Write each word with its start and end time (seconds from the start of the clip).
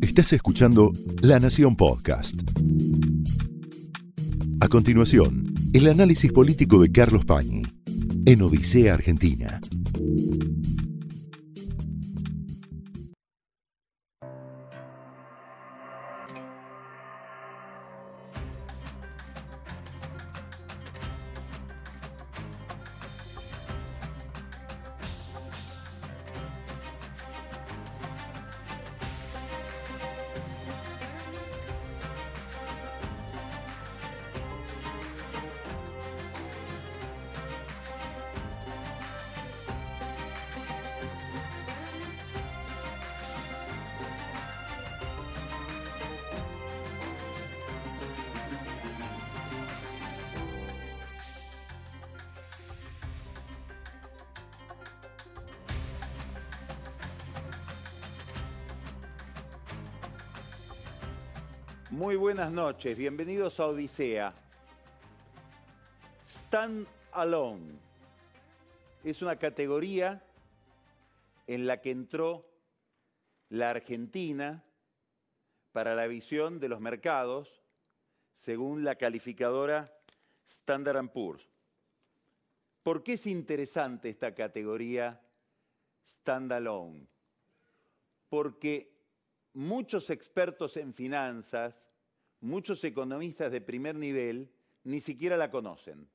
Estás 0.00 0.32
escuchando 0.32 0.92
La 1.20 1.38
Nación 1.38 1.76
Podcast. 1.76 2.34
A 4.60 4.68
continuación, 4.68 5.54
el 5.72 5.88
análisis 5.88 6.32
político 6.32 6.80
de 6.80 6.90
Carlos 6.92 7.24
Pañi 7.24 7.62
en 8.26 8.42
Odisea 8.42 8.94
Argentina. 8.94 9.60
Bienvenidos 62.90 63.60
a 63.60 63.68
Odisea. 63.68 64.34
Stand 66.26 66.84
Alone 67.12 67.78
es 69.04 69.22
una 69.22 69.36
categoría 69.36 70.20
en 71.46 71.66
la 71.66 71.80
que 71.80 71.92
entró 71.92 72.44
la 73.50 73.70
Argentina 73.70 74.64
para 75.70 75.94
la 75.94 76.08
visión 76.08 76.58
de 76.58 76.68
los 76.68 76.80
mercados 76.80 77.62
según 78.34 78.82
la 78.82 78.96
calificadora 78.96 79.96
Standard 80.44 81.08
Poor's. 81.12 81.48
¿Por 82.82 83.04
qué 83.04 83.12
es 83.12 83.28
interesante 83.28 84.10
esta 84.10 84.34
categoría 84.34 85.20
Standalone? 86.04 87.06
Porque 88.28 88.92
muchos 89.54 90.10
expertos 90.10 90.76
en 90.76 90.92
finanzas, 90.92 91.91
muchos 92.42 92.84
economistas 92.84 93.50
de 93.50 93.60
primer 93.60 93.94
nivel, 93.94 94.52
ni 94.84 95.00
siquiera 95.00 95.36
la 95.36 95.50
conocen. 95.50 96.08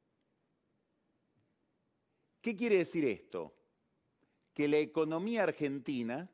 ¿Qué 2.42 2.56
quiere 2.56 2.78
decir 2.78 3.06
esto? 3.06 3.56
Que 4.54 4.68
la 4.68 4.78
economía 4.78 5.44
argentina, 5.44 6.30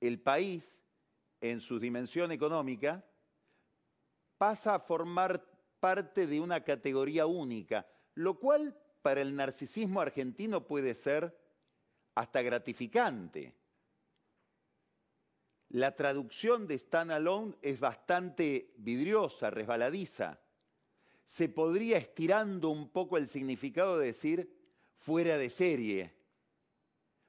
el 0.00 0.20
país, 0.20 0.78
en 1.40 1.60
su 1.60 1.80
dimensión 1.80 2.30
económica, 2.32 3.04
pasa 4.36 4.74
a 4.74 4.80
formar 4.80 5.44
parte 5.80 6.26
de 6.26 6.40
una 6.40 6.62
categoría 6.62 7.26
única, 7.26 7.86
lo 8.14 8.38
cual 8.38 8.76
para 9.02 9.22
el 9.22 9.34
narcisismo 9.34 10.00
argentino 10.00 10.66
puede 10.66 10.94
ser 10.94 11.36
hasta 12.14 12.42
gratificante. 12.42 13.54
La 15.70 15.94
traducción 15.94 16.66
de 16.66 16.74
stand 16.74 17.12
alone 17.12 17.54
es 17.62 17.78
bastante 17.78 18.72
vidriosa, 18.78 19.50
resbaladiza. 19.50 20.40
Se 21.26 21.48
podría 21.48 21.96
estirando 21.96 22.70
un 22.70 22.88
poco 22.88 23.16
el 23.16 23.28
significado 23.28 23.96
de 23.98 24.06
decir 24.06 24.52
fuera 24.96 25.38
de 25.38 25.48
serie, 25.48 26.12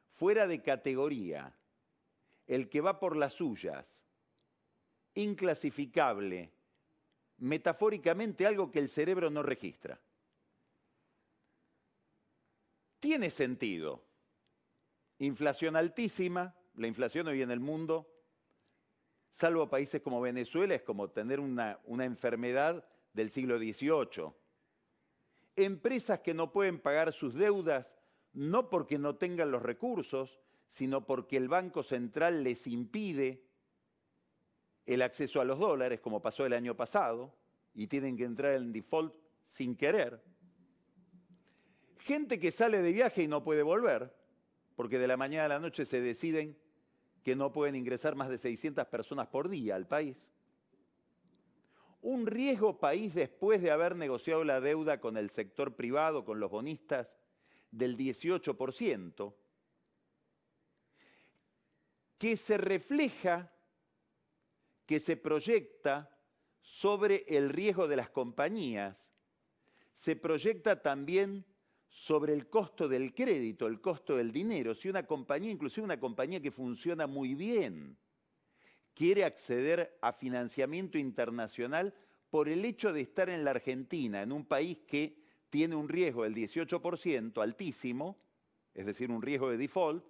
fuera 0.10 0.48
de 0.48 0.60
categoría, 0.64 1.56
el 2.48 2.68
que 2.68 2.82
va 2.82 3.00
por 3.00 3.16
las 3.16 3.34
suyas, 3.34 4.04
inclasificable, 5.14 6.52
metafóricamente 7.38 8.48
algo 8.48 8.72
que 8.72 8.80
el 8.80 8.90
cerebro 8.90 9.30
no 9.30 9.44
registra. 9.44 10.02
Tiene 13.00 13.30
sentido. 13.30 14.04
Inflación 15.20 15.76
altísima, 15.76 16.56
la 16.74 16.88
inflación 16.88 17.28
hoy 17.28 17.44
en 17.44 17.52
el 17.52 17.60
mundo 17.60 18.11
salvo 19.32 19.70
países 19.70 20.02
como 20.02 20.22
Venezuela, 20.22 20.76
es 20.76 20.84
como 20.84 21.10
tener 21.10 21.40
una, 21.40 21.80
una 21.86 22.06
enfermedad 22.06 22.86
del 23.14 23.30
siglo 23.30 23.58
XVIII. 23.58 24.32
Empresas 25.56 26.20
que 26.20 26.34
no 26.34 26.52
pueden 26.52 26.80
pagar 26.80 27.12
sus 27.14 27.34
deudas 27.34 27.98
no 28.34 28.70
porque 28.70 28.98
no 28.98 29.16
tengan 29.16 29.52
los 29.52 29.62
recursos, 29.62 30.40
sino 30.70 31.06
porque 31.06 31.38
el 31.38 31.50
Banco 31.50 31.84
Central 31.84 32.44
les 32.44 32.68
impide 32.68 33.44
el 34.86 35.02
acceso 35.02 35.42
a 35.42 35.46
los 35.46 35.60
dólares, 35.60 36.00
como 36.00 36.22
pasó 36.22 36.46
el 36.46 36.54
año 36.54 36.76
pasado, 36.76 37.36
y 37.74 37.88
tienen 37.88 38.18
que 38.18 38.24
entrar 38.24 38.54
en 38.54 38.72
default 38.72 39.14
sin 39.46 39.76
querer. 39.76 40.22
Gente 42.00 42.40
que 42.40 42.52
sale 42.52 42.82
de 42.82 42.92
viaje 42.92 43.24
y 43.24 43.28
no 43.28 43.44
puede 43.44 43.64
volver, 43.64 44.16
porque 44.76 44.98
de 44.98 45.08
la 45.08 45.18
mañana 45.18 45.46
a 45.46 45.50
la 45.50 45.60
noche 45.60 45.86
se 45.86 46.02
deciden 46.02 46.58
que 47.24 47.36
no 47.36 47.52
pueden 47.52 47.76
ingresar 47.76 48.16
más 48.16 48.30
de 48.30 48.38
600 48.38 48.86
personas 48.88 49.28
por 49.28 49.50
día 49.50 49.76
al 49.76 49.88
país. 49.88 50.32
Un 52.02 52.26
riesgo 52.26 52.80
país 52.80 53.14
después 53.14 53.62
de 53.62 53.72
haber 53.72 53.96
negociado 53.96 54.44
la 54.44 54.60
deuda 54.60 55.00
con 55.00 55.18
el 55.18 55.30
sector 55.30 55.76
privado, 55.76 56.26
con 56.26 56.40
los 56.40 56.50
bonistas, 56.50 57.16
del 57.70 57.96
18%, 57.98 59.34
que 62.18 62.38
se 62.38 62.58
refleja, 62.58 63.52
que 64.86 65.00
se 65.00 65.16
proyecta 65.16 66.10
sobre 66.62 67.26
el 67.28 67.50
riesgo 67.50 67.88
de 67.88 67.96
las 67.96 68.10
compañías, 68.10 69.12
se 69.94 70.16
proyecta 70.16 70.82
también 70.82 71.46
sobre 71.92 72.32
el 72.32 72.48
costo 72.48 72.88
del 72.88 73.14
crédito, 73.14 73.68
el 73.68 73.82
costo 73.82 74.16
del 74.16 74.32
dinero. 74.32 74.74
Si 74.74 74.88
una 74.88 75.06
compañía, 75.06 75.52
inclusive 75.52 75.84
una 75.84 76.00
compañía 76.00 76.40
que 76.42 76.50
funciona 76.50 77.06
muy 77.06 77.36
bien, 77.36 77.98
quiere 78.94 79.26
acceder 79.26 79.98
a 80.02 80.14
financiamiento 80.14 80.98
internacional 80.98 81.94
por 82.30 82.48
el 82.48 82.64
hecho 82.64 82.94
de 82.94 83.02
estar 83.02 83.30
en 83.30 83.44
la 83.44 83.52
Argentina, 83.52 84.22
en 84.22 84.32
un 84.32 84.46
país 84.46 84.80
que 84.88 85.18
tiene 85.50 85.76
un 85.76 85.90
riesgo 85.90 86.24
del 86.24 86.34
18% 86.34 87.44
altísimo, 87.44 88.18
es 88.74 88.86
decir, 88.86 89.12
un 89.12 89.22
riesgo 89.22 89.52
de 89.52 89.58
default, 89.58 90.06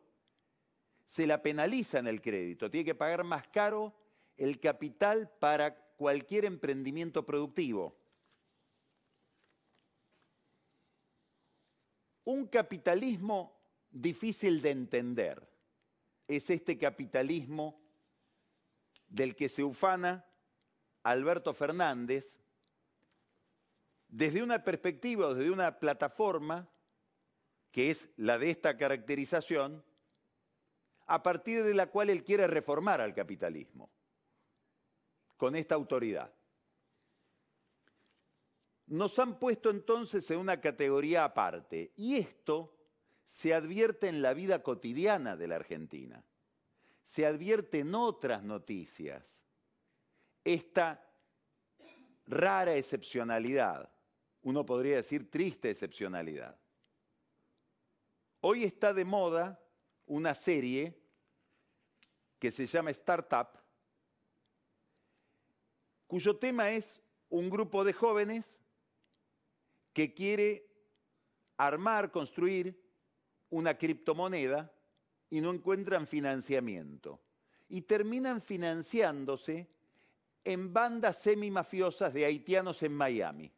se 1.07 1.25
la 1.25 1.41
penaliza 1.41 1.97
en 1.97 2.05
el 2.05 2.21
crédito, 2.21 2.69
tiene 2.69 2.85
que 2.85 2.95
pagar 2.95 3.23
más 3.23 3.47
caro 3.47 3.95
el 4.37 4.59
capital 4.59 5.31
para 5.39 5.75
cualquier 5.95 6.45
emprendimiento 6.45 7.25
productivo. 7.25 8.00
Un 12.23 12.47
capitalismo 12.47 13.59
difícil 13.89 14.61
de 14.61 14.71
entender 14.71 15.49
es 16.27 16.49
este 16.49 16.77
capitalismo 16.77 17.81
del 19.07 19.35
que 19.35 19.49
se 19.49 19.63
ufana 19.63 20.25
Alberto 21.03 21.53
Fernández 21.53 22.37
desde 24.07 24.43
una 24.43 24.63
perspectiva, 24.63 25.33
desde 25.33 25.51
una 25.51 25.79
plataforma 25.79 26.69
que 27.71 27.89
es 27.89 28.09
la 28.17 28.37
de 28.37 28.49
esta 28.49 28.77
caracterización, 28.77 29.83
a 31.07 31.23
partir 31.23 31.63
de 31.63 31.73
la 31.73 31.87
cual 31.87 32.09
él 32.09 32.23
quiere 32.23 32.47
reformar 32.47 33.01
al 33.01 33.13
capitalismo 33.13 33.89
con 35.37 35.55
esta 35.55 35.75
autoridad. 35.75 36.31
Nos 38.91 39.17
han 39.19 39.39
puesto 39.39 39.69
entonces 39.69 40.29
en 40.31 40.39
una 40.39 40.59
categoría 40.59 41.23
aparte 41.23 41.93
y 41.95 42.17
esto 42.17 42.75
se 43.25 43.53
advierte 43.53 44.09
en 44.09 44.21
la 44.21 44.33
vida 44.33 44.61
cotidiana 44.61 45.37
de 45.37 45.47
la 45.47 45.55
Argentina, 45.55 46.21
se 47.05 47.25
advierte 47.25 47.79
en 47.79 47.95
otras 47.95 48.43
noticias, 48.43 49.41
esta 50.43 51.09
rara 52.27 52.75
excepcionalidad, 52.75 53.89
uno 54.41 54.65
podría 54.65 54.97
decir 54.97 55.31
triste 55.31 55.69
excepcionalidad. 55.69 56.59
Hoy 58.41 58.65
está 58.65 58.93
de 58.93 59.05
moda 59.05 59.57
una 60.05 60.35
serie 60.35 61.01
que 62.37 62.51
se 62.51 62.67
llama 62.67 62.91
Startup, 62.91 63.57
cuyo 66.07 66.35
tema 66.35 66.71
es 66.71 67.01
un 67.29 67.49
grupo 67.49 67.85
de 67.85 67.93
jóvenes 67.93 68.60
que 69.93 70.13
quiere 70.13 70.67
armar, 71.57 72.11
construir 72.11 72.79
una 73.49 73.77
criptomoneda 73.77 74.71
y 75.29 75.41
no 75.41 75.51
encuentran 75.51 76.07
financiamiento. 76.07 77.19
y 77.71 77.83
terminan 77.83 78.41
financiándose 78.41 79.69
en 80.43 80.73
bandas 80.73 81.21
semi-mafiosas 81.21 82.13
de 82.13 82.25
haitianos 82.25 82.83
en 82.83 82.93
Miami. 82.93 83.49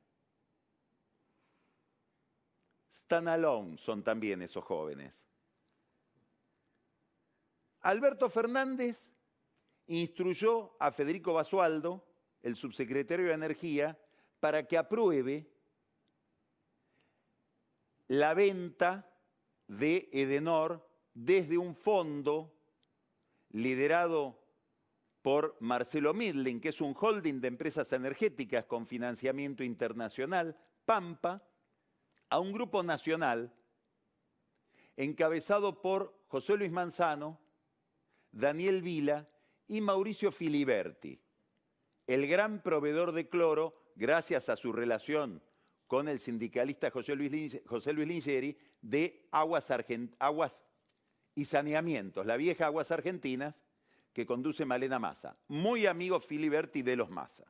Stand 2.91 3.27
alone 3.27 3.77
son 3.80 4.03
también 4.03 4.44
esos 4.44 4.63
jóvenes. 4.63 5.25
Alberto 7.81 8.30
Fernández 8.30 9.09
instruyó 9.88 10.75
a 10.80 10.91
Federico 10.91 11.33
Basualdo, 11.33 12.06
el 12.44 12.56
subsecretario 12.56 13.25
de 13.27 13.33
Energía, 13.33 13.97
para 14.39 14.68
que 14.68 14.77
apruebe 14.77 15.51
la 18.07 18.33
venta 18.33 19.09
de 19.67 20.09
Edenor 20.11 20.88
desde 21.13 21.57
un 21.57 21.75
fondo 21.75 22.53
liderado 23.50 24.44
por 25.21 25.55
Marcelo 25.61 26.13
Midling, 26.13 26.59
que 26.59 26.69
es 26.69 26.81
un 26.81 26.95
holding 27.00 27.39
de 27.39 27.47
empresas 27.47 27.94
energéticas 27.94 28.65
con 28.65 28.85
financiamiento 28.85 29.63
internacional, 29.63 30.57
Pampa, 30.85 31.41
a 32.29 32.39
un 32.39 32.51
grupo 32.51 32.83
nacional 32.83 33.53
encabezado 34.97 35.81
por 35.81 36.25
José 36.27 36.57
Luis 36.57 36.71
Manzano, 36.71 37.39
Daniel 38.31 38.81
Vila 38.81 39.29
y 39.67 39.81
Mauricio 39.81 40.31
Filiberti, 40.31 41.21
el 42.06 42.27
gran 42.27 42.61
proveedor 42.61 43.11
de 43.11 43.29
cloro, 43.29 43.91
gracias 43.95 44.49
a 44.49 44.57
su 44.57 44.73
relación 44.73 45.41
con 45.94 46.07
el 46.07 46.19
sindicalista 46.19 46.90
José 46.90 47.16
Luis, 47.16 47.54
Lingeri, 48.07 48.57
de 48.81 49.28
aguas, 49.30 49.72
aguas 50.18 50.63
y 51.36 51.45
saneamientos, 51.45 52.25
la 52.25 52.36
vieja 52.36 52.66
Aguas 52.66 52.90
Argentinas, 52.90 53.62
que 54.12 54.25
conduce 54.25 54.66
Malena 54.66 54.98
Massa. 54.98 55.38
Muy 55.50 55.86
amigo 55.86 56.19
Filiberti 56.19 56.81
de 56.81 56.95
los 56.95 57.12
Massa. 57.12 57.45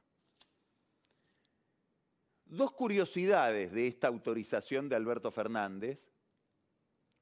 Dos 2.44 2.74
curiosidades 2.74 3.72
de 3.72 3.88
esta 3.88 4.10
autorización 4.10 4.90
de 4.90 4.98
Alberto 4.98 5.32
Fernández. 5.32 6.12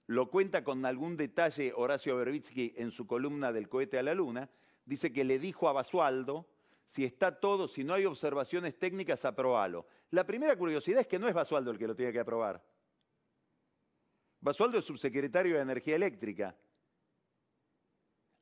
Lo 0.07 0.27
cuenta 0.27 0.63
con 0.63 0.87
algún 0.87 1.17
detalle 1.17 1.71
Horacio 1.75 2.17
Berbitsky 2.17 2.73
en 2.77 2.89
su 2.89 3.05
columna 3.05 3.53
del 3.53 3.69
cohete 3.69 3.99
a 3.99 4.03
la 4.03 4.15
luna. 4.15 4.49
Dice 4.85 5.13
que 5.13 5.23
le 5.23 5.37
dijo 5.37 5.69
a 5.69 5.73
Basualdo, 5.73 6.47
si 6.85 7.05
está 7.05 7.39
todo, 7.39 7.67
si 7.67 7.83
no 7.83 7.93
hay 7.93 8.05
observaciones 8.05 8.77
técnicas, 8.77 9.23
aprobalo. 9.25 9.87
La 10.11 10.25
primera 10.25 10.57
curiosidad 10.57 11.01
es 11.01 11.07
que 11.07 11.19
no 11.19 11.27
es 11.27 11.33
Basualdo 11.33 11.71
el 11.71 11.77
que 11.77 11.87
lo 11.87 11.95
tiene 11.95 12.11
que 12.11 12.19
aprobar. 12.19 12.63
Basualdo 14.41 14.79
es 14.79 14.85
subsecretario 14.85 15.55
de 15.55 15.61
Energía 15.61 15.95
Eléctrica. 15.95 16.57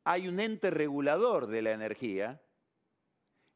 Hay 0.06 0.28
un 0.28 0.40
ente 0.40 0.72
regulador 0.72 1.48
de 1.48 1.62
la 1.62 1.72
energía 1.72 2.42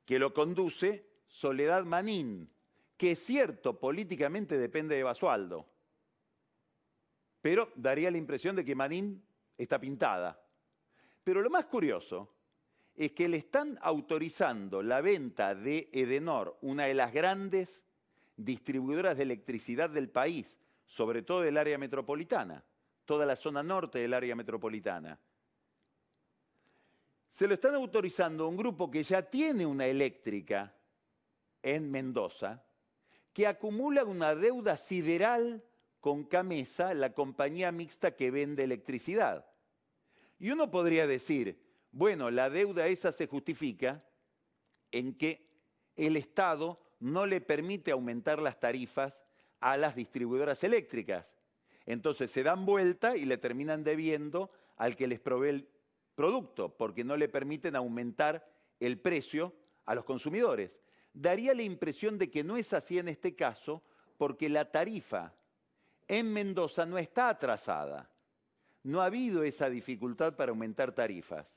que 0.06 0.19
lo 0.19 0.33
conduce 0.33 1.09
Soledad 1.27 1.86
Manín, 1.86 2.53
que 2.97 3.12
es 3.12 3.19
cierto, 3.19 3.79
políticamente 3.79 4.57
depende 4.57 4.95
de 4.95 5.03
Basualdo, 5.03 5.68
pero 7.41 7.71
daría 7.75 8.12
la 8.12 8.18
impresión 8.18 8.56
de 8.56 8.63
que 8.63 8.75
Manín 8.75 9.25
está 9.57 9.79
pintada. 9.79 10.39
Pero 11.24 11.41
lo 11.41 11.50
más 11.50 11.65
curioso 11.65 12.36
es 12.95 13.12
que 13.13 13.28
le 13.28 13.38
están 13.38 13.80
autorizando 13.81 14.84
la 14.84 15.01
venta 15.01 15.56
de 15.56 15.90
Edenor, 15.92 16.57
una 16.62 16.86
de 16.86 16.94
las 16.94 17.12
grandes 17.12 17.84
distribuidoras 18.38 19.18
de 19.18 19.24
electricidad 19.24 19.90
del 19.90 20.10
país, 20.10 20.57
sobre 20.86 21.24
todo 21.24 21.42
del 21.42 21.57
área 21.57 21.78
metropolitana, 21.78 22.63
toda 23.06 23.25
la 23.25 23.36
zona 23.36 23.63
norte 23.63 24.00
del 24.00 24.13
área 24.13 24.36
metropolitana. 24.36 25.19
Se 27.31 27.48
lo 27.48 27.56
están 27.56 27.74
autorizando 27.74 28.45
a 28.45 28.48
un 28.48 28.57
grupo 28.57 28.92
que 28.92 29.04
ya 29.04 29.24
tiene 29.24 29.66
una 29.66 29.88
eléctrica 29.88 30.75
en 31.63 31.89
Mendoza, 31.89 32.63
que 33.34 33.48
acumula 33.48 34.04
una 34.04 34.36
deuda 34.36 34.78
sideral 34.78 35.63
con 36.00 36.25
Camesa, 36.25 36.94
la 36.94 37.13
compañía 37.13 37.72
mixta 37.72 38.16
que 38.16 38.30
vende 38.30 38.63
electricidad. 38.63 39.48
Y 40.38 40.51
uno 40.51 40.69
podría 40.69 41.07
decir, 41.07 41.62
bueno, 41.94 42.31
la 42.31 42.50
deuda 42.50 42.88
esa 42.88 43.12
se 43.12 43.28
justifica 43.28 44.04
en 44.92 45.13
que 45.16 45.48
el 45.95 46.18
Estado 46.18 46.81
no 47.00 47.28
le 47.28 47.40
permite 47.40 47.92
aumentar 47.92 48.42
las 48.42 48.60
tarifas 48.60 49.24
a 49.60 49.78
las 49.78 49.95
distribuidoras 49.95 50.63
eléctricas. 50.63 51.38
Entonces 51.86 52.31
se 52.31 52.42
dan 52.42 52.66
vuelta 52.66 53.16
y 53.16 53.25
le 53.25 53.38
terminan 53.38 53.84
debiendo 53.84 54.51
al 54.75 54.95
que 54.95 55.07
les 55.07 55.19
provee 55.19 55.50
el 55.50 55.69
producto, 56.16 56.75
porque 56.75 57.04
no 57.04 57.16
le 57.16 57.30
permiten 57.30 57.75
aumentar 57.75 58.51
el 58.80 59.00
precio 59.00 59.54
a 59.86 59.94
los 59.94 60.04
consumidores. 60.04 60.81
Daría 61.13 61.54
la 61.54 61.62
impresión 61.62 62.18
de 62.18 62.31
que 62.31 62.44
no 62.44 62.57
es 62.57 62.74
así 62.74 62.98
en 62.98 63.07
este 63.07 63.36
caso, 63.36 63.84
porque 64.18 64.50
la 64.50 64.72
tarifa 64.72 65.31
en 66.07 66.34
Mendoza 66.34 66.88
no 66.88 66.98
está 66.98 67.30
atrasada. 67.30 68.10
No 68.81 69.00
ha 69.01 69.06
habido 69.06 69.44
esa 69.44 69.69
dificultad 69.69 70.36
para 70.36 70.50
aumentar 70.50 70.92
tarifas. 70.92 71.54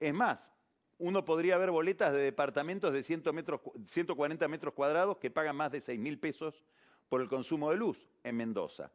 Es 0.00 0.14
más, 0.14 0.50
uno 0.98 1.24
podría 1.24 1.56
ver 1.58 1.70
boletas 1.70 2.12
de 2.12 2.20
departamentos 2.20 2.92
de 2.92 3.02
140 3.02 4.48
metros 4.48 4.74
cuadrados 4.74 5.18
que 5.18 5.30
pagan 5.30 5.56
más 5.56 5.70
de 5.70 5.80
6 5.80 6.00
mil 6.00 6.18
pesos 6.18 6.64
por 7.08 7.20
el 7.20 7.28
consumo 7.28 7.70
de 7.70 7.76
luz 7.76 8.08
en 8.24 8.36
Mendoza. 8.36 8.90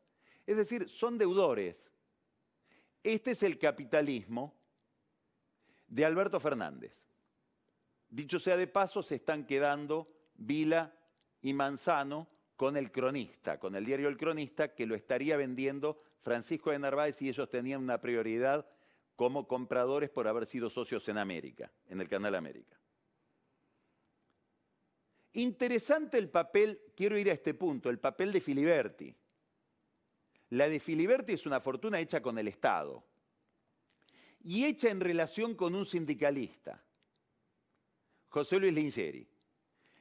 Es 0.46 0.58
decir, 0.58 0.90
son 0.90 1.18
deudores. 1.18 1.90
Este 3.04 3.32
es 3.32 3.44
el 3.44 3.58
capitalismo 3.58 4.56
de 5.88 6.06
Alberto 6.06 6.40
Fernández. 6.40 7.06
Dicho 8.10 8.40
sea 8.40 8.58
de 8.58 8.68
paso, 8.68 9.04
se 9.04 9.16
están 9.16 9.46
quedando 9.46 10.08
Vila 10.36 10.96
y 11.42 11.54
Manzano 11.54 12.28
con 12.56 12.78
el 12.78 12.92
cronista, 12.92 13.60
con 13.60 13.76
el 13.76 13.86
diario 13.86 14.08
El 14.08 14.18
Cronista, 14.18 14.74
que 14.74 14.86
lo 14.86 14.96
estaría 14.96 15.38
vendiendo 15.38 16.02
Francisco 16.22 16.72
de 16.72 16.80
Narváez 16.80 17.22
y 17.22 17.30
ellos 17.30 17.50
tenían 17.50 17.82
una 17.82 18.00
prioridad 18.00 18.66
como 19.16 19.48
compradores 19.48 20.10
por 20.10 20.28
haber 20.28 20.46
sido 20.46 20.70
socios 20.70 21.08
en 21.10 21.18
América, 21.18 21.72
en 21.88 22.02
el 22.02 22.10
Canal 22.10 22.36
América. 22.36 22.80
Interesante 25.34 26.18
el 26.18 26.30
papel, 26.30 26.82
quiero 26.96 27.18
ir 27.18 27.30
a 27.30 27.34
este 27.34 27.54
punto, 27.54 27.90
el 27.90 28.00
papel 28.00 28.32
de 28.32 28.42
Filiberti. 28.42 29.16
La 30.50 30.70
de 30.70 30.80
Filiberti 30.80 31.34
es 31.34 31.46
una 31.46 31.60
fortuna 31.60 32.00
hecha 32.00 32.22
con 32.22 32.38
el 32.38 32.48
Estado 32.48 33.04
y 34.42 34.66
hecha 34.66 34.90
en 34.90 35.02
relación 35.02 35.56
con 35.56 35.76
un 35.76 35.86
sindicalista, 35.86 36.84
José 38.30 38.60
Luis 38.60 38.74
Lingeri. 38.74 39.28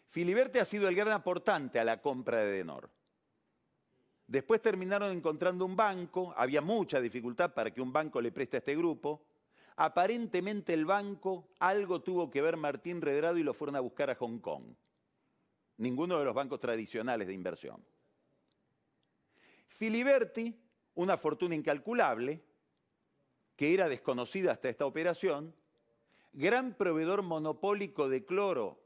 Filiberti 0.08 0.58
ha 0.58 0.64
sido 0.64 0.86
el 0.86 0.94
gran 0.94 1.12
aportante 1.12 1.80
a 1.80 1.84
la 1.84 2.00
compra 2.00 2.38
de 2.44 2.52
Denor. 2.52 2.90
Después 4.26 4.62
terminaron 4.62 5.12
encontrando 5.12 5.64
un 5.64 5.76
banco, 5.76 6.32
había 6.36 6.60
mucha 6.60 7.00
dificultad 7.00 7.52
para 7.52 7.70
que 7.72 7.80
un 7.80 7.92
banco 7.92 8.20
le 8.20 8.32
preste 8.32 8.56
a 8.56 8.58
este 8.58 8.76
grupo. 8.76 9.22
Aparentemente 9.76 10.72
el 10.72 10.86
banco, 10.86 11.48
algo 11.58 12.00
tuvo 12.00 12.30
que 12.30 12.40
ver 12.40 12.56
Martín 12.56 13.00
Redrado 13.00 13.36
y 13.36 13.42
lo 13.42 13.54
fueron 13.54 13.76
a 13.76 13.80
buscar 13.80 14.10
a 14.10 14.14
Hong 14.14 14.38
Kong 14.38 14.64
ninguno 15.78 16.18
de 16.18 16.24
los 16.24 16.34
bancos 16.34 16.60
tradicionales 16.60 17.26
de 17.26 17.34
inversión. 17.34 17.84
Filiberti, 19.68 20.54
una 20.94 21.16
fortuna 21.16 21.54
incalculable, 21.54 22.42
que 23.56 23.74
era 23.74 23.88
desconocida 23.88 24.52
hasta 24.52 24.68
esta 24.68 24.86
operación, 24.86 25.54
gran 26.32 26.74
proveedor 26.74 27.22
monopólico 27.22 28.08
de 28.08 28.24
cloro 28.24 28.80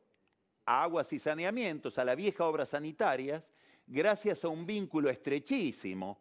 a 0.64 0.82
aguas 0.82 1.12
y 1.12 1.18
saneamientos, 1.18 1.98
a 1.98 2.04
la 2.04 2.14
vieja 2.14 2.44
obra 2.44 2.66
sanitarias, 2.66 3.50
gracias 3.88 4.44
a 4.44 4.48
un 4.48 4.64
vínculo 4.64 5.10
estrechísimo, 5.10 6.20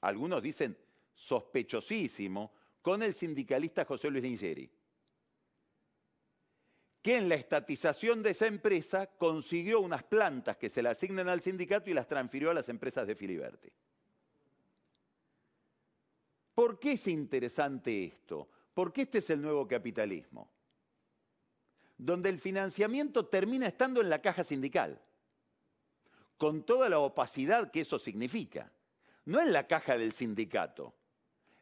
algunos 0.00 0.42
dicen 0.42 0.76
sospechosísimo, 1.14 2.52
con 2.80 3.02
el 3.02 3.14
sindicalista 3.14 3.84
José 3.84 4.10
Luis 4.10 4.24
Lingeri 4.24 4.70
que 7.02 7.16
en 7.16 7.28
la 7.28 7.34
estatización 7.34 8.22
de 8.22 8.30
esa 8.30 8.46
empresa 8.46 9.06
consiguió 9.18 9.80
unas 9.80 10.04
plantas 10.04 10.56
que 10.56 10.70
se 10.70 10.82
le 10.82 10.88
asignen 10.88 11.28
al 11.28 11.42
sindicato 11.42 11.90
y 11.90 11.94
las 11.94 12.06
transfirió 12.06 12.50
a 12.50 12.54
las 12.54 12.68
empresas 12.68 13.06
de 13.08 13.16
Filiberti. 13.16 13.68
¿Por 16.54 16.78
qué 16.78 16.92
es 16.92 17.08
interesante 17.08 18.04
esto? 18.04 18.48
Porque 18.72 19.02
este 19.02 19.18
es 19.18 19.30
el 19.30 19.42
nuevo 19.42 19.66
capitalismo, 19.66 20.48
donde 21.98 22.28
el 22.28 22.38
financiamiento 22.38 23.26
termina 23.26 23.66
estando 23.66 24.00
en 24.00 24.08
la 24.08 24.22
caja 24.22 24.44
sindical, 24.44 25.02
con 26.36 26.64
toda 26.64 26.88
la 26.88 26.98
opacidad 26.98 27.70
que 27.70 27.80
eso 27.80 27.98
significa. 27.98 28.70
No 29.24 29.40
en 29.40 29.52
la 29.52 29.66
caja 29.66 29.96
del 29.96 30.12
sindicato, 30.12 30.94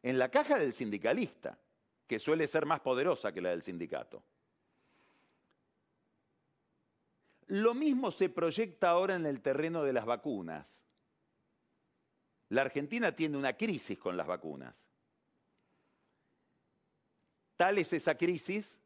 en 0.02 0.18
la 0.18 0.30
caja 0.30 0.58
del 0.58 0.72
sindicalista, 0.72 1.58
que 2.06 2.18
suele 2.18 2.48
ser 2.48 2.66
más 2.66 2.80
poderosa 2.80 3.32
que 3.32 3.40
la 3.40 3.50
del 3.50 3.62
sindicato. 3.62 4.24
Lo 7.46 7.74
mismo 7.74 8.10
se 8.10 8.28
proyecta 8.28 8.90
ahora 8.90 9.14
en 9.14 9.26
el 9.26 9.40
terreno 9.40 9.82
de 9.82 9.92
las 9.92 10.06
vacunas. 10.06 10.80
La 12.48 12.62
Argentina 12.62 13.14
tiene 13.14 13.36
una 13.36 13.52
crisis 13.56 13.98
con 13.98 14.16
las 14.16 14.26
vacunas. 14.26 14.76
Tal 17.56 17.78
es 17.78 17.92
esa 17.92 18.16
crisis 18.16 18.79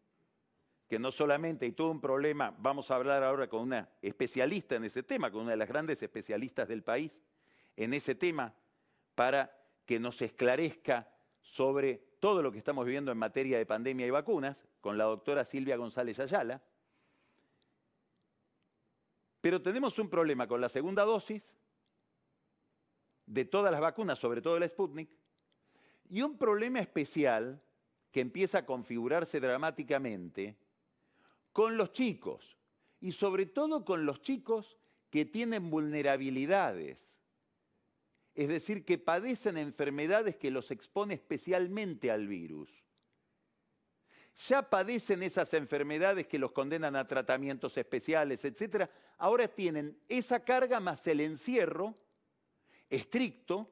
que 0.88 0.98
no 0.98 1.10
solamente 1.10 1.64
hay 1.64 1.72
todo 1.72 1.90
un 1.90 2.00
problema, 2.00 2.54
vamos 2.58 2.90
a 2.90 2.96
hablar 2.96 3.22
ahora 3.22 3.48
con 3.48 3.62
una 3.62 3.88
especialista 4.02 4.76
en 4.76 4.84
ese 4.84 5.02
tema, 5.02 5.30
con 5.30 5.42
una 5.42 5.52
de 5.52 5.56
las 5.56 5.68
grandes 5.68 6.02
especialistas 6.02 6.68
del 6.68 6.82
país 6.82 7.22
en 7.76 7.94
ese 7.94 8.14
tema, 8.14 8.54
para 9.14 9.56
que 9.86 9.98
nos 9.98 10.20
esclarezca 10.22 11.10
sobre 11.40 11.96
todo 12.20 12.42
lo 12.42 12.52
que 12.52 12.58
estamos 12.58 12.84
viviendo 12.84 13.12
en 13.12 13.18
materia 13.18 13.58
de 13.58 13.66
pandemia 13.66 14.06
y 14.06 14.10
vacunas, 14.10 14.66
con 14.80 14.98
la 14.98 15.04
doctora 15.04 15.44
Silvia 15.44 15.76
González 15.76 16.18
Ayala. 16.18 16.62
Pero 19.40 19.60
tenemos 19.60 19.98
un 19.98 20.08
problema 20.08 20.46
con 20.46 20.60
la 20.60 20.68
segunda 20.68 21.04
dosis 21.04 21.54
de 23.26 23.44
todas 23.44 23.72
las 23.72 23.80
vacunas, 23.80 24.18
sobre 24.18 24.40
todo 24.42 24.58
la 24.58 24.68
Sputnik, 24.68 25.10
y 26.10 26.22
un 26.22 26.36
problema 26.36 26.80
especial 26.80 27.60
que 28.10 28.20
empieza 28.20 28.58
a 28.58 28.66
configurarse 28.66 29.40
dramáticamente 29.40 30.56
con 31.54 31.76
los 31.76 31.92
chicos, 31.92 32.58
y 33.00 33.12
sobre 33.12 33.46
todo 33.46 33.84
con 33.84 34.04
los 34.04 34.22
chicos 34.22 34.76
que 35.08 35.24
tienen 35.24 35.70
vulnerabilidades, 35.70 37.16
es 38.34 38.48
decir, 38.48 38.84
que 38.84 38.98
padecen 38.98 39.56
enfermedades 39.56 40.34
que 40.34 40.50
los 40.50 40.72
expone 40.72 41.14
especialmente 41.14 42.10
al 42.10 42.26
virus. 42.26 42.70
Ya 44.48 44.68
padecen 44.68 45.22
esas 45.22 45.54
enfermedades 45.54 46.26
que 46.26 46.40
los 46.40 46.50
condenan 46.50 46.96
a 46.96 47.06
tratamientos 47.06 47.78
especiales, 47.78 48.44
etc. 48.44 48.90
Ahora 49.18 49.46
tienen 49.46 49.96
esa 50.08 50.44
carga 50.44 50.80
más 50.80 51.06
el 51.06 51.20
encierro 51.20 51.94
estricto, 52.90 53.70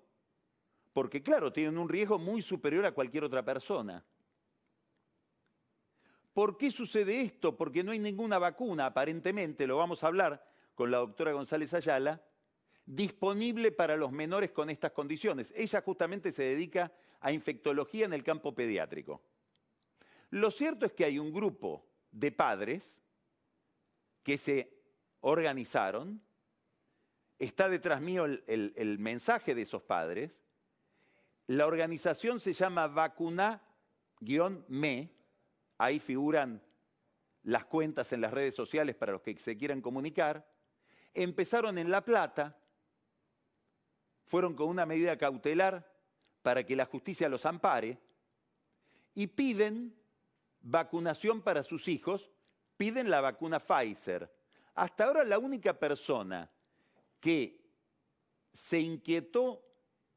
porque 0.93 1.21
claro, 1.21 1.53
tienen 1.53 1.79
un 1.79 1.89
riesgo 1.89 2.21
muy 2.21 2.43
superior 2.43 2.87
a 2.87 2.93
cualquier 2.93 3.25
otra 3.25 3.45
persona. 3.45 4.05
¿Por 6.33 6.57
qué 6.57 6.71
sucede 6.71 7.21
esto? 7.21 7.57
Porque 7.57 7.85
no 7.85 7.93
hay 7.93 7.99
ninguna 7.99 8.39
vacuna, 8.39 8.87
aparentemente, 8.87 9.67
lo 9.67 9.77
vamos 9.77 10.03
a 10.03 10.07
hablar 10.07 10.47
con 10.75 10.91
la 10.91 10.99
doctora 10.99 11.33
González 11.33 11.75
Ayala, 11.75 12.23
disponible 12.87 13.73
para 13.73 13.97
los 13.97 14.13
menores 14.13 14.51
con 14.51 14.71
estas 14.71 14.93
condiciones. 14.93 15.53
Ella 15.57 15.83
justamente 15.83 16.33
se 16.33 16.43
dedica 16.43 16.93
a 17.21 17.33
infectología 17.33 18.07
en 18.07 18.13
el 18.13 18.25
campo 18.25 18.55
pediátrico. 18.55 19.23
Lo 20.31 20.51
cierto 20.51 20.87
es 20.87 20.93
que 20.93 21.05
hay 21.05 21.19
un 21.19 21.33
grupo 21.33 21.85
de 22.11 22.33
padres 22.33 23.01
que 24.23 24.39
se 24.39 24.83
organizaron 25.21 26.23
está 27.45 27.69
detrás 27.69 28.01
mío 28.01 28.25
el, 28.25 28.99
mensaje 29.01 29.55
de 29.55 29.63
esos 29.63 29.83
padres. 29.83 30.31
La 31.49 31.67
organización 31.67 32.39
se 32.39 32.53
llama 32.53 32.87
Vacuna-Me. 32.87 33.63
Ahí 35.79 35.99
figuran 35.99 36.63
las 37.43 37.65
cuentas 37.65 38.13
en 38.13 38.21
las 38.21 38.33
redes 38.33 38.55
sociales 38.55 38.95
para 38.95 39.13
los 39.13 39.23
que 39.23 39.37
se 39.39 39.57
quieran 39.57 39.81
comunicar. 39.81 40.49
Empezaron 41.15 41.79
en 41.79 41.91
La 41.91 42.05
Plata, 42.05 42.57
fueron 44.27 44.55
con 44.55 44.69
una 44.69 44.87
medida 44.87 45.17
cautelar 45.17 45.91
para 46.43 46.65
que 46.65 46.77
la 46.77 46.87
justicia 46.87 47.29
los 47.29 47.45
ampare 47.47 47.99
y 49.15 49.27
piden 49.27 49.95
vacunación 50.61 51.43
para 51.43 51.63
sus 51.63 51.89
hijos, 51.89 52.31
piden 52.77 53.11
la 53.11 53.21
vacuna 53.21 53.61
Pfizer. 53.61 54.33
Hasta 54.75 55.05
ahora 55.05 55.25
la 55.25 55.39
única 55.39 55.79
persona 55.79 56.51
que 57.21 57.61
se 58.53 58.81
inquietó 58.81 59.65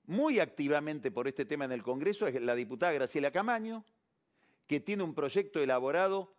muy 0.05 0.39
activamente 0.39 1.11
por 1.11 1.27
este 1.27 1.45
tema 1.45 1.65
en 1.65 1.71
el 1.71 1.83
Congreso 1.83 2.27
es 2.27 2.41
la 2.41 2.55
diputada 2.55 2.93
Graciela 2.93 3.31
Camaño, 3.31 3.83
que 4.67 4.79
tiene 4.79 5.03
un 5.03 5.13
proyecto 5.13 5.59
elaborado 5.59 6.35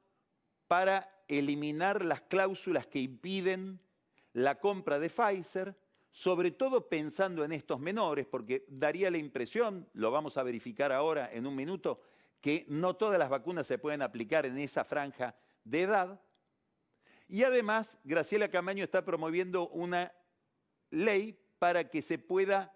para 0.66 1.22
eliminar 1.28 2.04
las 2.04 2.22
cláusulas 2.22 2.86
que 2.86 3.00
impiden 3.00 3.80
la 4.32 4.60
compra 4.60 4.98
de 4.98 5.08
Pfizer, 5.08 5.76
sobre 6.10 6.50
todo 6.50 6.88
pensando 6.88 7.44
en 7.44 7.52
estos 7.52 7.80
menores, 7.80 8.26
porque 8.26 8.64
daría 8.68 9.10
la 9.10 9.18
impresión, 9.18 9.88
lo 9.92 10.10
vamos 10.10 10.36
a 10.36 10.42
verificar 10.42 10.92
ahora 10.92 11.30
en 11.32 11.46
un 11.46 11.54
minuto, 11.54 12.00
que 12.40 12.64
no 12.68 12.96
todas 12.96 13.18
las 13.18 13.30
vacunas 13.30 13.66
se 13.66 13.78
pueden 13.78 14.02
aplicar 14.02 14.46
en 14.46 14.58
esa 14.58 14.84
franja 14.84 15.34
de 15.64 15.82
edad. 15.82 16.20
Y 17.28 17.42
además, 17.42 17.98
Graciela 18.04 18.48
Camaño 18.48 18.84
está 18.84 19.04
promoviendo 19.04 19.68
una 19.68 20.12
ley 20.90 21.38
para 21.58 21.88
que 21.88 22.02
se 22.02 22.18
pueda 22.18 22.75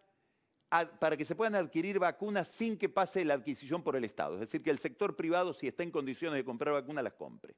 para 0.71 1.17
que 1.17 1.25
se 1.25 1.35
puedan 1.35 1.57
adquirir 1.57 1.99
vacunas 1.99 2.47
sin 2.47 2.79
que 2.79 2.89
pase 2.89 3.25
la 3.25 3.35
adquisición 3.35 3.83
por 3.83 3.97
el 3.97 4.05
Estado. 4.05 4.35
Es 4.35 4.41
decir, 4.41 4.63
que 4.63 4.71
el 4.71 4.79
sector 4.79 5.17
privado, 5.17 5.53
si 5.53 5.67
está 5.67 5.83
en 5.83 5.91
condiciones 5.91 6.37
de 6.37 6.45
comprar 6.45 6.73
vacunas, 6.75 7.03
las 7.03 7.15
compre. 7.15 7.57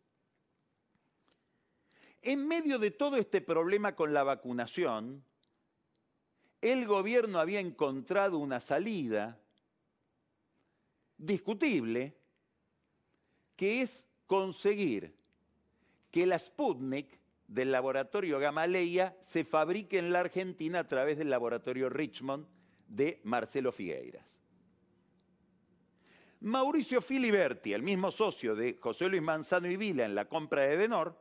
En 2.22 2.46
medio 2.46 2.78
de 2.78 2.90
todo 2.90 3.16
este 3.16 3.42
problema 3.42 3.94
con 3.94 4.14
la 4.14 4.22
vacunación, 4.22 5.22
el 6.62 6.86
gobierno 6.86 7.38
había 7.38 7.60
encontrado 7.60 8.38
una 8.38 8.60
salida 8.60 9.38
discutible, 11.18 12.16
que 13.56 13.82
es 13.82 14.06
conseguir 14.26 15.14
que 16.10 16.24
la 16.26 16.38
Sputnik 16.38 17.18
del 17.46 17.72
laboratorio 17.72 18.38
Gamaleya 18.38 19.16
se 19.20 19.44
fabrique 19.44 19.98
en 19.98 20.12
la 20.12 20.20
Argentina 20.20 20.78
a 20.78 20.88
través 20.88 21.18
del 21.18 21.28
laboratorio 21.28 21.90
Richmond 21.90 22.46
de 22.92 23.20
Marcelo 23.24 23.72
Figueiras. 23.72 24.26
Mauricio 26.40 27.00
Filiberti, 27.00 27.72
el 27.72 27.82
mismo 27.82 28.10
socio 28.10 28.54
de 28.54 28.76
José 28.80 29.08
Luis 29.08 29.22
Manzano 29.22 29.70
y 29.70 29.76
Vila 29.76 30.04
en 30.04 30.14
la 30.14 30.28
compra 30.28 30.62
de 30.62 30.76
Denor, 30.76 31.16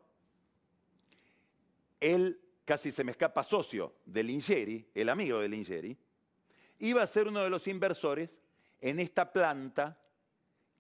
él 2.00 2.42
casi 2.66 2.92
se 2.92 3.04
me 3.04 3.12
escapa 3.12 3.44
socio 3.44 3.94
de 4.06 4.24
Lingeri, 4.24 4.90
el 4.94 5.10
amigo 5.10 5.40
de 5.40 5.48
Lingeri, 5.48 5.98
iba 6.80 7.04
a 7.04 7.08
ser 7.08 7.28
uno 7.28 7.42
de 7.42 7.50
los 7.50 7.68
inversores 7.68 8.42
en 8.82 9.00
esta 9.00 9.32
planta 9.32 9.98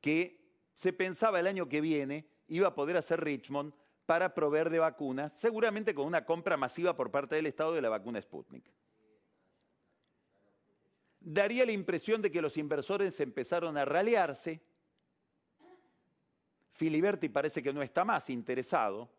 que 0.02 0.42
se 0.74 0.92
pensaba 0.92 1.40
el 1.40 1.48
año 1.48 1.70
que 1.70 1.80
viene 1.80 2.28
iba 2.48 2.70
a 2.70 2.76
poder 2.76 2.98
hacer 2.98 3.24
Richmond 3.24 3.74
para 4.08 4.34
proveer 4.34 4.70
de 4.70 4.80
vacunas, 4.80 5.32
seguramente 5.34 5.94
con 5.94 6.08
una 6.08 6.26
compra 6.26 6.58
masiva 6.58 6.96
por 6.96 7.12
parte 7.12 7.36
del 7.36 7.46
Estado 7.46 7.74
de 7.74 7.82
la 7.82 7.90
vacuna 7.90 8.20
Sputnik. 8.20 8.66
Daría 11.22 11.66
la 11.66 11.72
impresión 11.72 12.22
de 12.22 12.32
que 12.32 12.42
los 12.42 12.58
inversores 12.58 13.20
empezaron 13.20 13.78
a 13.78 13.86
ralearse. 13.86 14.62
Filiberti 16.74 17.30
parece 17.30 17.64
que 17.64 17.74
no 17.74 17.82
está 17.82 18.04
más 18.04 18.30
interesado. 18.30 19.10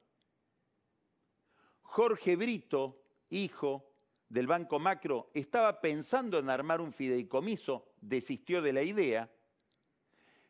Jorge 1.83 2.37
Brito, 2.37 3.03
hijo 3.31 3.95
del 4.29 4.47
Banco 4.47 4.79
Macro, 4.79 5.31
estaba 5.33 5.81
pensando 5.81 6.39
en 6.39 6.51
armar 6.51 6.81
un 6.81 6.93
fideicomiso, 6.93 7.93
desistió 8.01 8.61
de 8.61 8.73
la 8.73 8.83
idea 8.83 9.31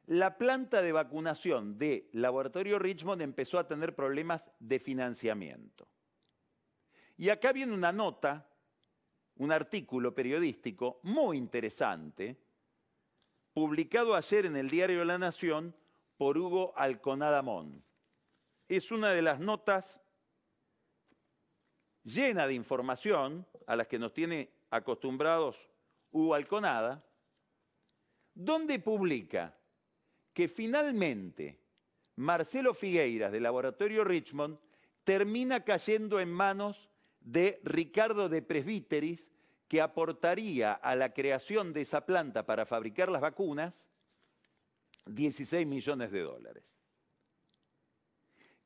la 0.06 0.36
planta 0.36 0.82
de 0.82 0.92
vacunación 0.92 1.78
de 1.78 2.08
Laboratorio 2.12 2.78
Richmond 2.78 3.22
empezó 3.22 3.58
a 3.58 3.68
tener 3.68 3.94
problemas 3.94 4.50
de 4.58 4.80
financiamiento. 4.80 5.86
Y 7.16 7.28
acá 7.28 7.52
viene 7.52 7.72
una 7.72 7.92
nota, 7.92 8.48
un 9.42 9.50
artículo 9.50 10.14
periodístico 10.14 11.00
muy 11.02 11.36
interesante, 11.36 12.36
publicado 13.52 14.14
ayer 14.14 14.46
en 14.46 14.54
el 14.54 14.70
diario 14.70 15.04
La 15.04 15.18
Nación 15.18 15.74
por 16.16 16.38
Hugo 16.38 16.72
Alconadamón. 16.76 17.84
Es 18.68 18.92
una 18.92 19.10
de 19.10 19.20
las 19.20 19.40
notas 19.40 20.00
llena 22.04 22.46
de 22.46 22.54
información 22.54 23.44
a 23.66 23.74
las 23.74 23.88
que 23.88 23.98
nos 23.98 24.12
tiene 24.12 24.48
acostumbrados 24.70 25.68
Hugo 26.12 26.36
Alconada, 26.36 27.04
donde 28.34 28.78
publica 28.78 29.58
que 30.32 30.46
finalmente 30.46 31.58
Marcelo 32.14 32.74
Figueiras 32.74 33.32
del 33.32 33.42
Laboratorio 33.42 34.04
Richmond 34.04 34.56
termina 35.02 35.64
cayendo 35.64 36.20
en 36.20 36.32
manos 36.32 36.88
de 37.18 37.60
Ricardo 37.64 38.28
de 38.28 38.42
Presbíteris, 38.42 39.31
que 39.72 39.80
aportaría 39.80 40.74
a 40.74 40.94
la 40.94 41.14
creación 41.14 41.72
de 41.72 41.80
esa 41.80 42.04
planta 42.04 42.44
para 42.44 42.66
fabricar 42.66 43.08
las 43.08 43.22
vacunas 43.22 43.86
16 45.06 45.66
millones 45.66 46.12
de 46.12 46.20
dólares. 46.20 46.62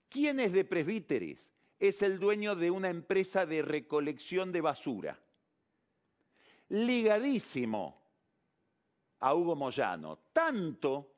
¿Quién 0.08 0.40
es 0.40 0.50
de 0.52 0.64
Presbíteris? 0.64 1.48
Es 1.78 2.02
el 2.02 2.18
dueño 2.18 2.56
de 2.56 2.72
una 2.72 2.88
empresa 2.88 3.46
de 3.46 3.62
recolección 3.62 4.50
de 4.50 4.60
basura, 4.60 5.16
ligadísimo 6.70 8.02
a 9.20 9.32
Hugo 9.32 9.54
Moyano, 9.54 10.18
tanto 10.32 11.14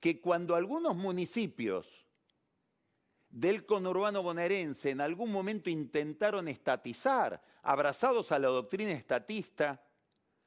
que 0.00 0.20
cuando 0.20 0.56
algunos 0.56 0.96
municipios 0.96 2.08
del 3.30 3.64
conurbano 3.64 4.20
bonaerense 4.20 4.90
en 4.90 5.00
algún 5.00 5.30
momento 5.30 5.70
intentaron 5.70 6.48
estatizar, 6.48 7.51
abrazados 7.62 8.32
a 8.32 8.38
la 8.38 8.48
doctrina 8.48 8.92
estatista 8.92 9.84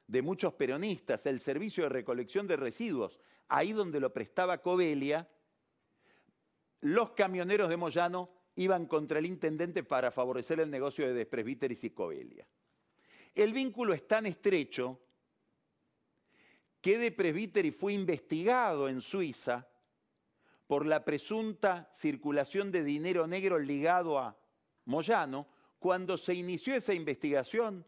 de 0.06 0.22
muchos 0.22 0.54
peronistas, 0.54 1.26
el 1.26 1.40
servicio 1.40 1.84
de 1.84 1.90
recolección 1.90 2.46
de 2.46 2.56
residuos, 2.56 3.20
ahí 3.48 3.72
donde 3.72 4.00
lo 4.00 4.12
prestaba 4.12 4.62
Covelia, 4.62 5.28
los 6.80 7.10
camioneros 7.10 7.68
de 7.68 7.76
Moyano 7.76 8.30
iban 8.56 8.86
contra 8.86 9.18
el 9.18 9.26
intendente 9.26 9.82
para 9.82 10.10
favorecer 10.10 10.60
el 10.60 10.70
negocio 10.70 11.06
de 11.06 11.14
Despresbíteris 11.14 11.84
y 11.84 11.90
Covelia. 11.90 12.46
El 13.34 13.52
vínculo 13.52 13.92
es 13.92 14.06
tan 14.06 14.26
estrecho 14.26 15.00
que 16.80 16.98
de 16.98 17.72
fue 17.72 17.92
investigado 17.92 18.88
en 18.88 19.00
Suiza 19.00 19.66
por 20.66 20.86
la 20.86 21.04
presunta 21.04 21.90
circulación 21.92 22.70
de 22.70 22.82
dinero 22.82 23.26
negro 23.26 23.58
ligado 23.58 24.18
a 24.18 24.38
Moyano. 24.84 25.48
Cuando 25.78 26.16
se 26.16 26.34
inició 26.34 26.74
esa 26.74 26.94
investigación, 26.94 27.84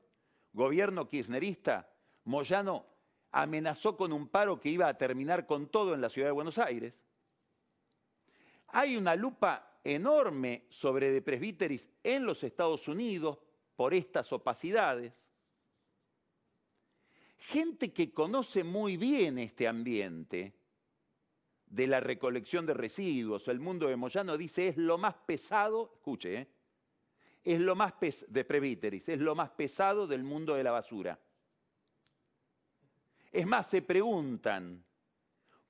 gobierno 0.52 1.08
kirchnerista, 1.08 1.90
Moyano 2.24 2.86
amenazó 3.32 3.96
con 3.96 4.12
un 4.12 4.28
paro 4.28 4.60
que 4.60 4.70
iba 4.70 4.88
a 4.88 4.98
terminar 4.98 5.46
con 5.46 5.68
todo 5.68 5.94
en 5.94 6.00
la 6.00 6.08
ciudad 6.08 6.28
de 6.28 6.32
Buenos 6.32 6.58
Aires. 6.58 7.04
Hay 8.68 8.96
una 8.96 9.14
lupa 9.14 9.80
enorme 9.84 10.66
sobre 10.68 11.10
de 11.10 11.22
presbíteris 11.22 11.88
en 12.02 12.26
los 12.26 12.44
Estados 12.44 12.88
Unidos 12.88 13.38
por 13.76 13.94
estas 13.94 14.32
opacidades. 14.32 15.28
Gente 17.38 17.92
que 17.92 18.12
conoce 18.12 18.64
muy 18.64 18.96
bien 18.96 19.38
este 19.38 19.66
ambiente 19.66 20.54
de 21.66 21.86
la 21.86 22.00
recolección 22.00 22.66
de 22.66 22.74
residuos, 22.74 23.48
el 23.48 23.60
mundo 23.60 23.88
de 23.88 23.96
Moyano 23.96 24.36
dice 24.36 24.68
es 24.68 24.76
lo 24.76 24.98
más 24.98 25.14
pesado, 25.14 25.92
escuche, 25.94 26.34
¿eh? 26.40 26.48
Es 27.44 27.60
lo 27.60 27.74
más 27.74 27.94
de 28.28 28.44
presbíteris, 28.44 29.08
es 29.08 29.18
lo 29.20 29.34
más 29.34 29.50
pesado 29.50 30.06
del 30.06 30.22
mundo 30.22 30.54
de 30.54 30.64
la 30.64 30.70
basura. 30.70 31.18
Es 33.30 33.46
más, 33.46 33.68
se 33.68 33.82
preguntan, 33.82 34.84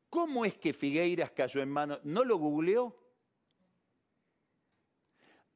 ¿cómo 0.09 0.45
es 0.45 0.57
que 0.57 0.73
Figueiras 0.73 1.31
cayó 1.33 1.61
en 1.61 1.71
manos? 1.71 2.01
¿No 2.05 2.25
lo 2.25 2.37
googleó? 2.39 2.97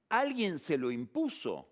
¿Alguien 0.09 0.59
se 0.59 0.77
lo 0.77 0.91
impuso? 0.91 1.69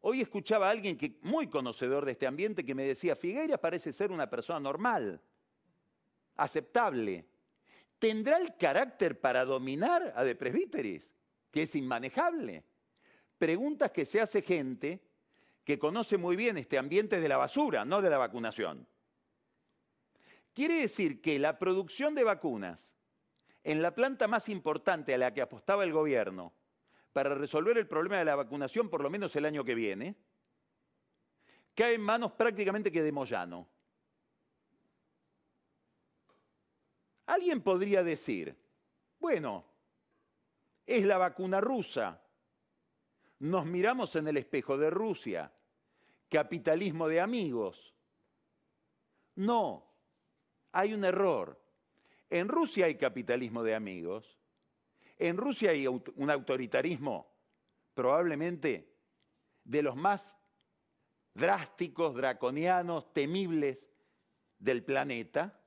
Hoy 0.00 0.20
escuchaba 0.20 0.68
a 0.68 0.70
alguien 0.70 0.96
que, 0.96 1.18
muy 1.22 1.48
conocedor 1.48 2.04
de 2.04 2.12
este 2.12 2.26
ambiente 2.26 2.64
que 2.64 2.74
me 2.74 2.84
decía, 2.84 3.16
Figueiras 3.16 3.58
parece 3.58 3.92
ser 3.92 4.12
una 4.12 4.30
persona 4.30 4.60
normal, 4.60 5.20
aceptable. 6.36 7.26
¿Tendrá 7.98 8.38
el 8.38 8.56
carácter 8.56 9.20
para 9.20 9.44
dominar 9.44 10.12
a 10.14 10.22
De 10.22 10.36
Presbíteris, 10.36 11.15
que 11.50 11.62
es 11.62 11.74
inmanejable? 11.74 12.64
Preguntas 13.38 13.90
que 13.90 14.06
se 14.06 14.20
hace 14.20 14.42
gente 14.42 15.00
que 15.64 15.78
conoce 15.78 16.16
muy 16.16 16.36
bien 16.36 16.56
este 16.58 16.78
ambiente 16.78 17.20
de 17.20 17.28
la 17.28 17.36
basura, 17.36 17.84
no 17.84 18.00
de 18.00 18.10
la 18.10 18.18
vacunación. 18.18 18.86
Quiere 20.54 20.80
decir 20.80 21.20
que 21.20 21.38
la 21.38 21.58
producción 21.58 22.14
de 22.14 22.24
vacunas 22.24 22.94
en 23.62 23.82
la 23.82 23.94
planta 23.94 24.28
más 24.28 24.48
importante 24.48 25.12
a 25.12 25.18
la 25.18 25.34
que 25.34 25.42
apostaba 25.42 25.82
el 25.82 25.92
gobierno 25.92 26.54
para 27.12 27.34
resolver 27.34 27.76
el 27.78 27.88
problema 27.88 28.16
de 28.18 28.24
la 28.24 28.36
vacunación, 28.36 28.88
por 28.88 29.02
lo 29.02 29.10
menos 29.10 29.34
el 29.36 29.44
año 29.44 29.64
que 29.64 29.74
viene, 29.74 30.14
cae 31.74 31.94
en 31.94 32.00
manos 32.00 32.32
prácticamente 32.32 32.92
que 32.92 33.02
de 33.02 33.10
Moyano. 33.10 33.68
Alguien 37.26 37.60
podría 37.60 38.02
decir, 38.04 38.56
bueno, 39.18 39.64
es 40.86 41.04
la 41.04 41.18
vacuna 41.18 41.60
rusa, 41.60 42.22
nos 43.40 43.66
miramos 43.66 44.14
en 44.16 44.28
el 44.28 44.36
espejo 44.36 44.78
de 44.78 44.88
Rusia, 44.88 45.52
capitalismo 46.28 47.08
de 47.08 47.20
amigos. 47.20 47.94
No, 49.34 49.84
hay 50.72 50.94
un 50.94 51.04
error. 51.04 51.60
En 52.30 52.48
Rusia 52.48 52.86
hay 52.86 52.96
capitalismo 52.96 53.62
de 53.62 53.74
amigos. 53.74 54.38
En 55.18 55.36
Rusia 55.36 55.70
hay 55.70 55.86
un 55.86 56.30
autoritarismo 56.30 57.34
probablemente 57.94 58.94
de 59.64 59.82
los 59.82 59.96
más 59.96 60.36
drásticos, 61.34 62.14
draconianos, 62.14 63.12
temibles 63.12 63.90
del 64.58 64.84
planeta. 64.84 65.60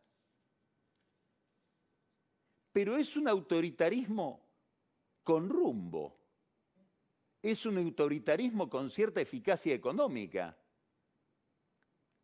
Pero 2.71 2.97
es 2.97 3.15
un 3.17 3.27
autoritarismo 3.27 4.48
con 5.29 5.47
rumbo 5.47 6.17
es 7.43 7.63
un 7.67 7.77
autoritarismo 7.77 8.67
con 8.67 8.89
cierta 8.89 9.21
eficacia 9.21 9.75
económica. 9.75 10.57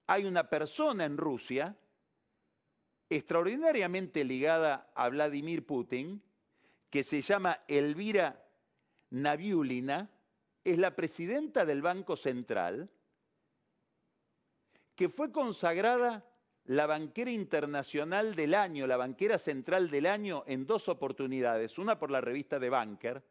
Hay 0.07 0.25
una 0.25 0.49
persona 0.49 1.05
en 1.05 1.15
Rusia 1.15 1.77
extraordinariamente 3.07 4.23
ligada 4.23 4.91
a 4.95 5.07
Vladimir 5.09 5.67
Putin, 5.67 6.19
que 6.89 7.03
se 7.03 7.21
llama 7.21 7.59
Elvira 7.67 8.43
Naviulina, 9.11 10.09
es 10.63 10.79
la 10.79 10.95
presidenta 10.95 11.63
del 11.63 11.83
Banco 11.83 12.15
Central, 12.15 12.89
que 14.95 15.09
fue 15.09 15.31
consagrada 15.31 16.25
la 16.65 16.87
banquera 16.87 17.29
internacional 17.29 18.35
del 18.35 18.55
año, 18.55 18.87
la 18.87 18.97
banquera 18.97 19.37
central 19.37 19.89
del 19.89 20.07
año, 20.07 20.43
en 20.47 20.65
dos 20.65 20.89
oportunidades, 20.89 21.77
una 21.77 21.99
por 21.99 22.09
la 22.09 22.21
revista 22.21 22.59
The 22.59 22.69
Banker, 22.69 23.23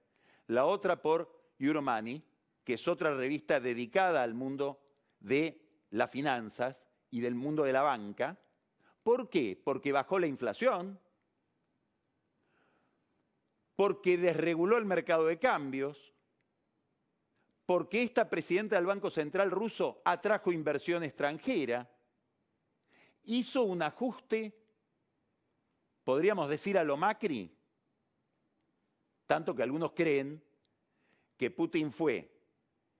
la 0.49 0.67
otra 0.67 1.03
por 1.03 1.53
Euromoney, 1.59 2.23
que 2.63 2.75
es 2.75 2.89
otra 2.89 3.15
revista 3.15 3.61
dedicada 3.61 4.23
al 4.23 4.35
mundo 4.35 4.81
de 5.19 5.61
las 5.91 6.11
finanzas 6.11 6.85
y 7.11 7.21
del 7.21 7.35
mundo 7.35 7.65
de 7.65 7.73
la 7.73 7.83
banca. 7.83 8.39
¿Por 9.03 9.29
qué? 9.29 9.61
Porque 9.63 9.93
bajó 9.93 10.19
la 10.19 10.27
inflación, 10.27 10.99
porque 13.75 14.17
desreguló 14.17 14.79
el 14.79 14.85
mercado 14.85 15.27
de 15.27 15.39
cambios, 15.39 16.15
porque 17.67 18.03
esta 18.03 18.31
presidenta 18.31 18.77
del 18.77 18.87
Banco 18.87 19.11
Central 19.11 19.51
ruso 19.51 20.03
atrajo 20.05 20.53
inversión 20.53 21.03
extranjera, 21.03 21.91
hizo 23.25 23.65
un 23.65 23.83
ajuste, 23.83 24.53
podríamos 26.05 26.49
decir 26.49 26.79
a 26.79 26.85
lo 26.85 26.97
Macri, 26.97 27.51
tanto 29.27 29.55
que 29.55 29.63
algunos 29.63 29.93
creen 29.93 30.43
que 31.37 31.51
Putin 31.51 31.93
fue 31.93 32.31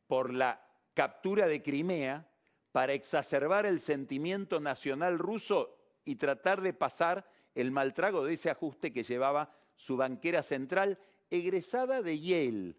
por 0.07 0.33
la 0.33 0.61
captura 0.95 1.47
de 1.47 1.63
Crimea 1.63 2.29
para 2.73 2.93
exacerbar 2.93 3.67
el 3.67 3.81
sentimiento 3.81 4.61
nacional 4.61 5.19
ruso 5.19 5.77
y 6.05 6.17
tratar 6.17 6.61
de 6.61 6.73
pasar 6.73 7.29
el 7.55 7.71
maltrago 7.71 8.25
de 8.25 8.35
ese 8.35 8.51
ajuste 8.51 8.93
que 8.93 9.05
llevaba 9.05 9.55
su 9.77 9.97
banquera 9.97 10.43
central, 10.43 10.99
egresada 11.31 12.03
de 12.03 12.21
Yale, 12.21 12.77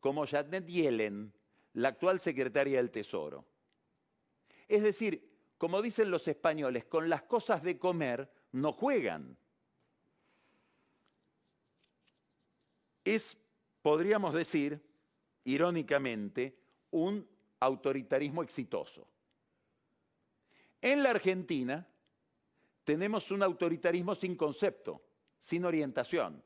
como 0.00 0.26
Janet 0.26 0.66
Yellen, 0.66 1.32
la 1.74 1.88
actual 1.88 2.20
secretaria 2.20 2.78
del 2.78 2.90
Tesoro. 2.90 3.44
Es 4.66 4.82
decir, 4.82 5.27
como 5.58 5.82
dicen 5.82 6.10
los 6.10 6.26
españoles, 6.28 6.84
con 6.84 7.08
las 7.08 7.22
cosas 7.22 7.62
de 7.62 7.78
comer 7.78 8.30
no 8.52 8.72
juegan. 8.72 9.36
Es 13.04 13.36
podríamos 13.82 14.34
decir, 14.34 14.80
irónicamente, 15.44 16.56
un 16.90 17.26
autoritarismo 17.60 18.42
exitoso. 18.42 19.08
En 20.80 21.02
la 21.02 21.10
Argentina 21.10 21.86
tenemos 22.84 23.30
un 23.30 23.42
autoritarismo 23.42 24.14
sin 24.14 24.36
concepto, 24.36 25.02
sin 25.40 25.64
orientación. 25.64 26.42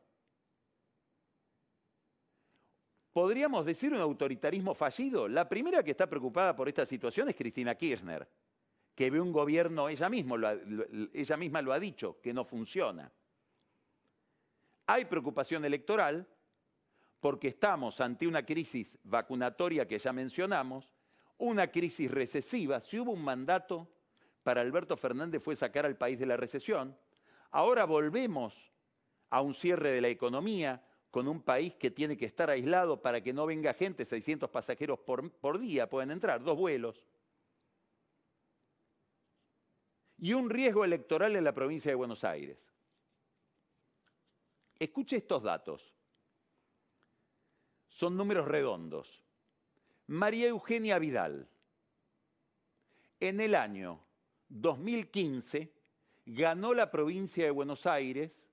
¿Podríamos 3.12 3.66
decir 3.66 3.92
un 3.92 4.01
autoritarismo 4.01 4.75
fallido? 4.75 5.29
La 5.29 5.48
primera 5.48 5.83
que 5.83 5.90
está 5.90 6.09
preocupada 6.09 6.57
por 6.57 6.68
esta 6.68 6.87
situación 6.87 7.29
es 7.29 7.37
Cristina 7.37 7.75
Kirchner, 7.75 8.27
que 8.94 9.11
ve 9.11 9.20
un 9.20 9.33
gobierno, 9.33 9.88
ella, 9.88 10.09
ella 11.12 11.37
misma 11.37 11.62
lo 11.62 11.72
ha 11.72 11.81
dicho, 11.81 12.20
que 12.20 12.33
no 12.33 12.44
funciona. 12.44 13.11
Hay 14.87 15.05
preocupación 15.07 15.64
electoral, 15.64 16.26
porque 17.20 17.48
estamos 17.48 18.00
ante 18.00 18.26
una 18.26 18.44
crisis 18.44 18.98
vacunatoria 19.05 19.87
que 19.87 19.98
ya 19.98 20.12
mencionamos, 20.12 20.92
una 21.38 21.70
crisis 21.70 22.11
recesiva. 22.11 22.81
Si 22.81 22.98
hubo 22.98 23.12
un 23.12 23.24
mandato 23.24 23.88
para 24.42 24.61
Alberto 24.61 24.96
Fernández 24.96 25.42
fue 25.42 25.57
sacar 25.57 25.87
al 25.87 25.96
país 25.96 26.18
de 26.18 26.26
la 26.26 26.37
recesión, 26.37 26.96
ahora 27.50 27.85
volvemos 27.85 28.72
a 29.31 29.40
un 29.40 29.55
cierre 29.55 29.92
de 29.92 30.00
la 30.00 30.09
economía 30.09 30.85
con 31.11 31.28
un 31.28 31.42
país 31.42 31.74
que 31.74 31.90
tiene 31.90 32.16
que 32.16 32.26
estar 32.26 32.50
aislado 32.50 33.00
para 33.00 33.20
que 33.20 33.33
no 33.33 33.46
venga 33.46 33.74
gente, 33.74 34.05
600 34.05 34.50
pasajeros 34.50 34.98
por, 35.00 35.31
por 35.31 35.59
día 35.59 35.88
pueden 35.88 36.11
entrar, 36.11 36.42
dos 36.42 36.57
vuelos. 36.57 37.02
Y 40.22 40.32
un 40.32 40.48
riesgo 40.48 40.85
electoral 40.85 41.37
en 41.37 41.44
la 41.44 41.52
provincia 41.52 41.90
de 41.90 41.96
Buenos 41.96 42.24
Aires. 42.24 42.56
Escuche 44.78 45.16
estos 45.16 45.42
datos 45.42 45.92
son 47.92 48.16
números 48.16 48.48
redondos. 48.48 49.22
María 50.06 50.48
Eugenia 50.48 50.98
Vidal, 50.98 51.46
en 53.20 53.40
el 53.40 53.54
año 53.54 54.00
2015, 54.48 55.70
ganó 56.24 56.72
la 56.72 56.90
provincia 56.90 57.44
de 57.44 57.50
Buenos 57.50 57.85
Aires 57.87 58.46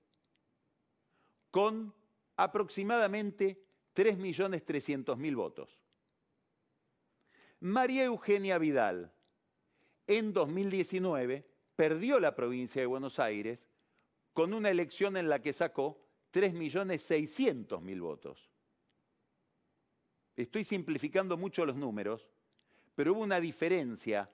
con 1.50 1.94
aproximadamente 2.36 3.64
3.300.000 3.94 5.34
votos. 5.34 5.80
María 7.60 8.04
Eugenia 8.04 8.58
Vidal, 8.58 9.10
en 10.06 10.34
2019, 10.34 11.49
perdió 11.80 12.20
la 12.20 12.34
provincia 12.34 12.82
de 12.82 12.84
Buenos 12.84 13.18
Aires 13.18 13.66
con 14.34 14.52
una 14.52 14.68
elección 14.68 15.16
en 15.16 15.30
la 15.30 15.40
que 15.40 15.54
sacó 15.54 15.98
3.600.000 16.30 18.00
votos. 18.02 18.50
Estoy 20.36 20.64
simplificando 20.64 21.38
mucho 21.38 21.64
los 21.64 21.76
números, 21.76 22.28
pero 22.94 23.14
hubo 23.14 23.22
una 23.22 23.40
diferencia 23.40 24.30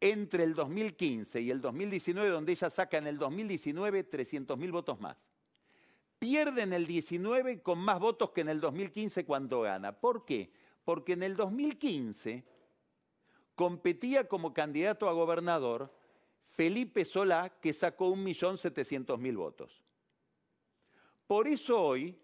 entre 0.00 0.42
el 0.42 0.54
2015 0.54 1.42
y 1.42 1.50
el 1.52 1.60
2019, 1.60 2.28
donde 2.28 2.50
ella 2.50 2.70
saca 2.70 2.98
en 2.98 3.06
el 3.06 3.16
2019 3.16 4.10
300.000 4.10 4.72
votos 4.72 4.98
más. 4.98 5.30
Pierde 6.18 6.62
en 6.62 6.72
el 6.72 6.88
19 6.88 7.62
con 7.62 7.78
más 7.78 8.00
votos 8.00 8.32
que 8.32 8.40
en 8.40 8.48
el 8.48 8.58
2015 8.58 9.24
cuando 9.24 9.60
gana. 9.60 9.92
¿Por 9.92 10.24
qué? 10.24 10.50
Porque 10.84 11.12
en 11.12 11.22
el 11.22 11.36
2015 11.36 12.57
competía 13.58 14.28
como 14.28 14.54
candidato 14.54 15.08
a 15.08 15.12
gobernador 15.12 15.92
Felipe 16.54 17.04
Solá, 17.04 17.58
que 17.60 17.72
sacó 17.72 18.14
1.700.000 18.14 19.36
votos. 19.36 19.82
Por 21.26 21.48
eso 21.48 21.82
hoy 21.82 22.16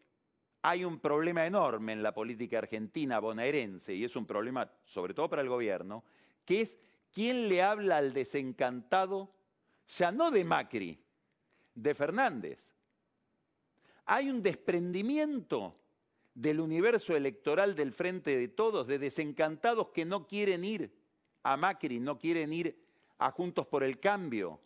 hay 0.62 0.84
un 0.84 1.00
problema 1.00 1.44
enorme 1.44 1.92
en 1.92 2.04
la 2.04 2.14
política 2.14 2.58
argentina 2.58 3.18
bonaerense, 3.18 3.92
y 3.92 4.04
es 4.04 4.14
un 4.14 4.26
problema 4.26 4.70
sobre 4.84 5.12
todo 5.12 5.28
para 5.28 5.42
el 5.42 5.48
gobierno, 5.48 6.04
que 6.44 6.60
es 6.60 6.78
quién 7.12 7.48
le 7.48 7.62
habla 7.62 7.96
al 7.96 8.12
desencantado, 8.12 9.34
ya 9.88 10.12
no 10.12 10.30
de 10.30 10.44
Macri, 10.44 11.02
de 11.74 11.94
Fernández. 11.94 12.60
Hay 14.04 14.30
un 14.30 14.40
desprendimiento 14.40 15.80
del 16.32 16.60
universo 16.60 17.16
electoral 17.16 17.74
del 17.74 17.92
Frente 17.92 18.36
de 18.36 18.46
Todos, 18.46 18.86
de 18.86 19.00
desencantados 19.00 19.88
que 19.88 20.04
no 20.04 20.28
quieren 20.28 20.64
ir 20.64 21.03
a 21.44 21.56
Macri, 21.56 22.00
no 22.00 22.18
quieren 22.18 22.52
ir 22.52 22.76
a 23.18 23.30
Juntos 23.30 23.66
por 23.66 23.84
el 23.84 24.00
Cambio, 24.00 24.60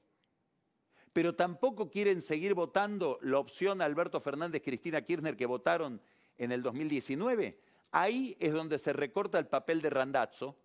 pero 1.12 1.34
tampoco 1.34 1.90
quieren 1.90 2.22
seguir 2.22 2.54
votando 2.54 3.18
la 3.22 3.38
opción 3.38 3.82
Alberto 3.82 4.20
Fernández, 4.20 4.62
Cristina 4.64 5.02
Kirchner 5.02 5.36
que 5.36 5.46
votaron 5.46 6.00
en 6.38 6.52
el 6.52 6.62
2019. 6.62 7.60
Ahí 7.90 8.36
es 8.38 8.52
donde 8.52 8.78
se 8.78 8.92
recorta 8.92 9.38
el 9.38 9.46
papel 9.46 9.82
de 9.82 9.90
Randazzo, 9.90 10.56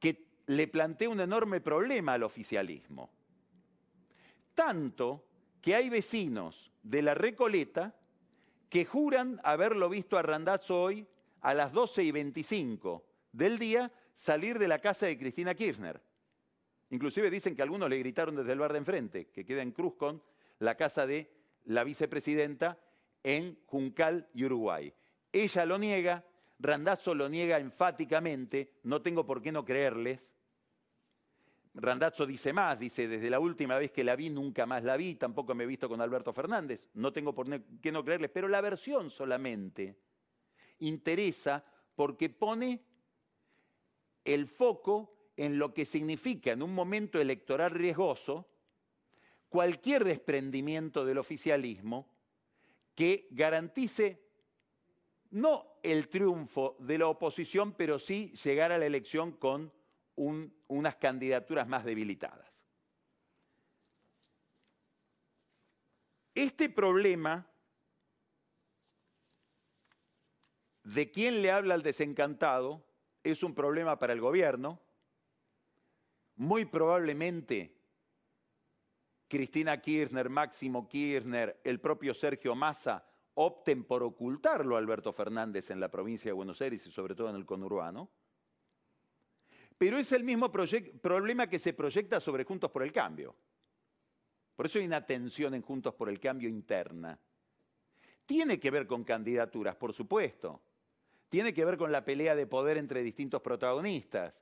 que 0.00 0.26
le 0.46 0.66
plantea 0.66 1.08
un 1.08 1.20
enorme 1.20 1.60
problema 1.60 2.14
al 2.14 2.24
oficialismo. 2.24 3.10
Tanto 4.54 5.26
que 5.60 5.76
hay 5.76 5.88
vecinos 5.88 6.72
de 6.82 7.02
la 7.02 7.14
Recoleta 7.14 7.94
que 8.68 8.84
juran 8.84 9.40
haberlo 9.44 9.88
visto 9.88 10.18
a 10.18 10.22
Randazzo 10.22 10.82
hoy 10.82 11.06
a 11.42 11.54
las 11.54 11.72
12 11.72 12.02
y 12.02 12.10
25 12.10 13.04
del 13.32 13.58
día 13.58 13.92
salir 14.18 14.58
de 14.58 14.66
la 14.66 14.80
casa 14.80 15.06
de 15.06 15.16
Cristina 15.16 15.54
Kirchner. 15.54 16.02
Inclusive 16.90 17.30
dicen 17.30 17.54
que 17.54 17.62
algunos 17.62 17.88
le 17.88 17.98
gritaron 17.98 18.34
desde 18.34 18.52
el 18.52 18.58
bar 18.58 18.72
de 18.72 18.78
enfrente, 18.78 19.28
que 19.28 19.46
queda 19.46 19.62
en 19.62 19.70
Cruz 19.70 19.94
con 19.94 20.20
la 20.58 20.74
casa 20.74 21.06
de 21.06 21.30
la 21.66 21.84
vicepresidenta 21.84 22.78
en 23.22 23.56
Juncal 23.66 24.28
Uruguay. 24.34 24.92
Ella 25.32 25.64
lo 25.64 25.78
niega, 25.78 26.24
Randazzo 26.58 27.14
lo 27.14 27.28
niega 27.28 27.58
enfáticamente, 27.60 28.72
no 28.82 29.00
tengo 29.02 29.24
por 29.24 29.40
qué 29.40 29.52
no 29.52 29.64
creerles. 29.64 30.32
Randazzo 31.74 32.26
dice 32.26 32.52
más, 32.52 32.76
dice, 32.76 33.06
desde 33.06 33.30
la 33.30 33.38
última 33.38 33.78
vez 33.78 33.92
que 33.92 34.02
la 34.02 34.16
vi 34.16 34.30
nunca 34.30 34.66
más 34.66 34.82
la 34.82 34.96
vi, 34.96 35.14
tampoco 35.14 35.54
me 35.54 35.62
he 35.62 35.66
visto 35.68 35.88
con 35.88 36.00
Alberto 36.00 36.32
Fernández, 36.32 36.88
no 36.94 37.12
tengo 37.12 37.32
por 37.32 37.46
qué 37.80 37.92
no 37.92 38.04
creerles, 38.04 38.30
pero 38.32 38.48
la 38.48 38.60
versión 38.60 39.10
solamente 39.10 39.96
interesa 40.80 41.64
porque 41.94 42.30
pone 42.30 42.87
el 44.28 44.46
foco 44.46 45.16
en 45.38 45.58
lo 45.58 45.72
que 45.72 45.86
significa 45.86 46.52
en 46.52 46.62
un 46.62 46.74
momento 46.74 47.18
electoral 47.18 47.70
riesgoso 47.70 48.46
cualquier 49.48 50.04
desprendimiento 50.04 51.06
del 51.06 51.16
oficialismo 51.16 52.06
que 52.94 53.26
garantice 53.30 54.22
no 55.30 55.78
el 55.82 56.08
triunfo 56.10 56.76
de 56.78 56.98
la 56.98 57.06
oposición, 57.06 57.72
pero 57.72 57.98
sí 57.98 58.30
llegar 58.32 58.70
a 58.70 58.76
la 58.76 58.84
elección 58.84 59.32
con 59.32 59.72
unas 60.16 60.96
candidaturas 60.96 61.66
más 61.66 61.86
debilitadas. 61.86 62.66
Este 66.34 66.68
problema 66.68 67.50
de 70.84 71.10
quién 71.10 71.40
le 71.40 71.50
habla 71.50 71.72
al 71.72 71.82
desencantado 71.82 72.87
es 73.30 73.42
un 73.42 73.54
problema 73.54 73.98
para 73.98 74.12
el 74.12 74.20
gobierno, 74.20 74.80
muy 76.36 76.64
probablemente 76.64 77.76
Cristina 79.28 79.80
Kirchner, 79.80 80.30
Máximo 80.30 80.88
Kirchner, 80.88 81.60
el 81.64 81.80
propio 81.80 82.14
Sergio 82.14 82.54
Massa 82.54 83.04
opten 83.34 83.84
por 83.84 84.02
ocultarlo 84.02 84.74
a 84.74 84.78
Alberto 84.78 85.12
Fernández 85.12 85.70
en 85.70 85.78
la 85.78 85.90
provincia 85.90 86.28
de 86.28 86.32
Buenos 86.32 86.60
Aires 86.60 86.84
y 86.86 86.90
sobre 86.90 87.14
todo 87.14 87.30
en 87.30 87.36
el 87.36 87.46
conurbano. 87.46 88.10
Pero 89.76 89.96
es 89.96 90.10
el 90.10 90.24
mismo 90.24 90.50
problema 90.50 91.46
que 91.46 91.60
se 91.60 91.72
proyecta 91.72 92.18
sobre 92.18 92.44
Juntos 92.44 92.70
por 92.70 92.82
el 92.82 92.92
Cambio. 92.92 93.36
Por 94.56 94.66
eso 94.66 94.80
hay 94.80 94.86
una 94.86 95.06
tensión 95.06 95.54
en 95.54 95.62
Juntos 95.62 95.94
por 95.94 96.08
el 96.08 96.18
Cambio 96.18 96.48
interna. 96.48 97.16
Tiene 98.26 98.58
que 98.58 98.72
ver 98.72 98.88
con 98.88 99.04
candidaturas, 99.04 99.76
por 99.76 99.92
supuesto. 99.92 100.60
Tiene 101.28 101.52
que 101.52 101.64
ver 101.64 101.76
con 101.76 101.92
la 101.92 102.04
pelea 102.04 102.34
de 102.34 102.46
poder 102.46 102.78
entre 102.78 103.02
distintos 103.02 103.42
protagonistas 103.42 104.34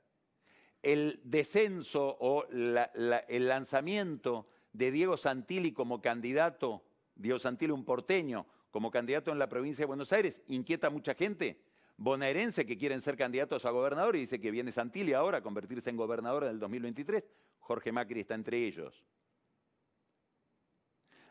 el 0.81 1.19
descenso 1.23 2.17
o 2.19 2.45
el 2.47 3.47
lanzamiento 3.47 4.47
de 4.71 4.91
Diego 4.91 5.17
Santilli 5.17 5.73
como 5.73 6.01
candidato, 6.01 6.83
Diego 7.15 7.39
Santilli 7.39 7.71
un 7.71 7.83
porteño, 7.83 8.45
como 8.71 8.91
candidato 8.91 9.31
en 9.31 9.39
la 9.39 9.49
provincia 9.49 9.83
de 9.83 9.87
Buenos 9.87 10.13
Aires, 10.13 10.39
inquieta 10.47 10.87
a 10.87 10.91
mucha 10.91 11.15
gente 11.15 11.59
bonaerense 11.97 12.65
que 12.65 12.77
quieren 12.77 13.01
ser 13.01 13.17
candidatos 13.17 13.65
a 13.65 13.71
gobernador 13.71 14.15
y 14.15 14.19
dice 14.19 14.39
que 14.39 14.51
viene 14.51 14.71
Santilli 14.71 15.13
ahora 15.13 15.39
a 15.39 15.41
convertirse 15.41 15.89
en 15.89 15.97
gobernador 15.97 16.43
en 16.43 16.51
el 16.51 16.59
2023. 16.59 17.23
Jorge 17.59 17.91
Macri 17.91 18.21
está 18.21 18.35
entre 18.35 18.57
ellos. 18.57 19.03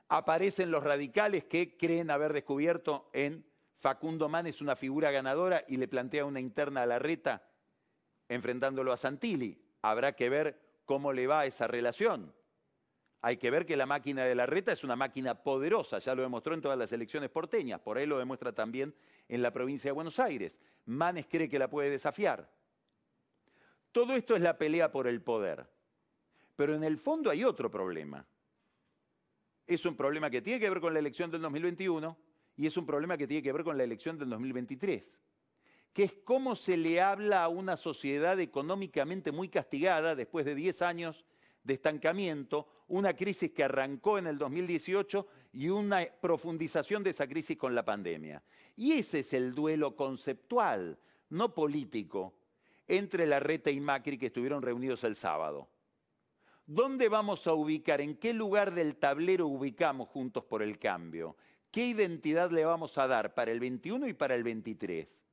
Aparecen 0.08 0.70
los 0.70 0.82
radicales 0.82 1.44
que 1.44 1.76
creen 1.76 2.10
haber 2.10 2.32
descubierto 2.32 3.10
en 3.12 3.44
Facundo 3.78 4.28
Manes 4.28 4.60
una 4.60 4.76
figura 4.76 5.10
ganadora 5.10 5.64
y 5.68 5.76
le 5.76 5.88
plantea 5.88 6.24
una 6.24 6.40
interna 6.40 6.82
a 6.82 6.86
la 6.86 6.98
reta 6.98 7.48
enfrentándolo 8.28 8.92
a 8.92 8.96
Santilli. 8.96 9.62
Habrá 9.82 10.12
que 10.16 10.28
ver 10.28 10.80
cómo 10.84 11.12
le 11.12 11.26
va 11.26 11.46
esa 11.46 11.66
relación. 11.66 12.34
Hay 13.20 13.38
que 13.38 13.50
ver 13.50 13.66
que 13.66 13.76
la 13.76 13.86
máquina 13.86 14.24
de 14.24 14.34
la 14.34 14.46
reta 14.46 14.72
es 14.72 14.84
una 14.84 14.94
máquina 14.94 15.42
poderosa, 15.42 15.98
ya 15.98 16.14
lo 16.14 16.22
demostró 16.22 16.54
en 16.54 16.60
todas 16.60 16.78
las 16.78 16.92
elecciones 16.92 17.30
porteñas, 17.30 17.80
por 17.80 17.98
ahí 17.98 18.06
lo 18.06 18.18
demuestra 18.18 18.52
también 18.52 18.94
en 19.28 19.42
la 19.42 19.52
provincia 19.52 19.88
de 19.88 19.92
Buenos 19.92 20.20
Aires. 20.20 20.60
Manes 20.84 21.26
cree 21.28 21.48
que 21.48 21.58
la 21.58 21.68
puede 21.68 21.90
desafiar. 21.90 22.48
Todo 23.90 24.14
esto 24.14 24.36
es 24.36 24.42
la 24.42 24.56
pelea 24.56 24.92
por 24.92 25.08
el 25.08 25.22
poder. 25.22 25.66
Pero 26.54 26.74
en 26.74 26.84
el 26.84 26.98
fondo 26.98 27.30
hay 27.30 27.44
otro 27.44 27.70
problema. 27.70 28.26
Es 29.66 29.84
un 29.84 29.96
problema 29.96 30.30
que 30.30 30.42
tiene 30.42 30.60
que 30.60 30.70
ver 30.70 30.80
con 30.80 30.92
la 30.92 31.00
elección 31.00 31.30
del 31.30 31.42
2021 31.42 32.16
y 32.56 32.66
es 32.66 32.76
un 32.76 32.86
problema 32.86 33.16
que 33.16 33.26
tiene 33.26 33.42
que 33.42 33.52
ver 33.52 33.64
con 33.64 33.76
la 33.76 33.84
elección 33.84 34.18
del 34.18 34.30
2023 34.30 35.18
que 35.96 36.04
es 36.04 36.12
cómo 36.24 36.54
se 36.54 36.76
le 36.76 37.00
habla 37.00 37.42
a 37.42 37.48
una 37.48 37.78
sociedad 37.78 38.38
económicamente 38.38 39.32
muy 39.32 39.48
castigada 39.48 40.14
después 40.14 40.44
de 40.44 40.54
10 40.54 40.82
años 40.82 41.24
de 41.64 41.72
estancamiento, 41.72 42.68
una 42.88 43.16
crisis 43.16 43.50
que 43.52 43.64
arrancó 43.64 44.18
en 44.18 44.26
el 44.26 44.36
2018 44.36 45.26
y 45.54 45.70
una 45.70 46.06
profundización 46.20 47.02
de 47.02 47.10
esa 47.10 47.26
crisis 47.26 47.56
con 47.56 47.74
la 47.74 47.82
pandemia. 47.82 48.42
Y 48.76 48.92
ese 48.92 49.20
es 49.20 49.32
el 49.32 49.54
duelo 49.54 49.96
conceptual, 49.96 50.98
no 51.30 51.54
político, 51.54 52.34
entre 52.86 53.26
la 53.26 53.40
Reta 53.40 53.70
y 53.70 53.80
Macri 53.80 54.18
que 54.18 54.26
estuvieron 54.26 54.60
reunidos 54.60 55.02
el 55.02 55.16
sábado. 55.16 55.66
¿Dónde 56.66 57.08
vamos 57.08 57.46
a 57.46 57.54
ubicar? 57.54 58.02
¿En 58.02 58.16
qué 58.16 58.34
lugar 58.34 58.74
del 58.74 58.96
tablero 58.96 59.46
ubicamos 59.46 60.08
juntos 60.08 60.44
por 60.44 60.62
el 60.62 60.78
cambio? 60.78 61.38
¿Qué 61.76 61.88
identidad 61.88 62.50
le 62.52 62.64
vamos 62.64 62.96
a 62.96 63.06
dar 63.06 63.34
para 63.34 63.52
el 63.52 63.60
21 63.60 64.08
y 64.08 64.14
para 64.14 64.34
el 64.34 64.42
23? 64.42 65.26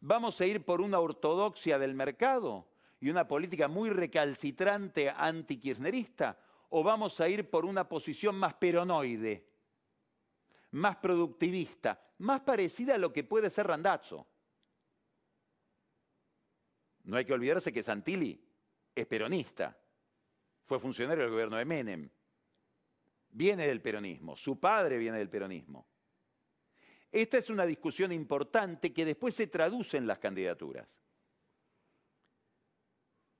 ¿Vamos 0.00 0.40
a 0.40 0.44
ir 0.44 0.64
por 0.64 0.80
una 0.80 0.98
ortodoxia 0.98 1.78
del 1.78 1.94
mercado 1.94 2.66
y 2.98 3.10
una 3.10 3.28
política 3.28 3.68
muy 3.68 3.90
recalcitrante 3.90 5.08
anti-kirchnerista? 5.08 6.36
¿O 6.70 6.82
vamos 6.82 7.20
a 7.20 7.28
ir 7.28 7.48
por 7.48 7.64
una 7.64 7.88
posición 7.88 8.34
más 8.40 8.54
peronoide, 8.54 9.46
más 10.72 10.96
productivista, 10.96 12.12
más 12.18 12.40
parecida 12.40 12.96
a 12.96 12.98
lo 12.98 13.12
que 13.12 13.22
puede 13.22 13.50
ser 13.50 13.68
Randazzo? 13.68 14.26
No 17.04 17.16
hay 17.16 17.24
que 17.24 17.34
olvidarse 17.34 17.72
que 17.72 17.84
Santilli 17.84 18.44
es 18.92 19.06
peronista, 19.06 19.78
fue 20.64 20.80
funcionario 20.80 21.22
del 21.22 21.32
gobierno 21.32 21.56
de 21.56 21.64
Menem. 21.64 22.10
Viene 23.30 23.66
del 23.66 23.80
peronismo, 23.80 24.36
su 24.36 24.58
padre 24.58 24.98
viene 24.98 25.18
del 25.18 25.28
peronismo. 25.28 25.86
Esta 27.12 27.38
es 27.38 27.50
una 27.50 27.66
discusión 27.66 28.12
importante 28.12 28.92
que 28.92 29.04
después 29.04 29.34
se 29.34 29.48
traduce 29.48 29.96
en 29.96 30.06
las 30.06 30.18
candidaturas. 30.18 30.88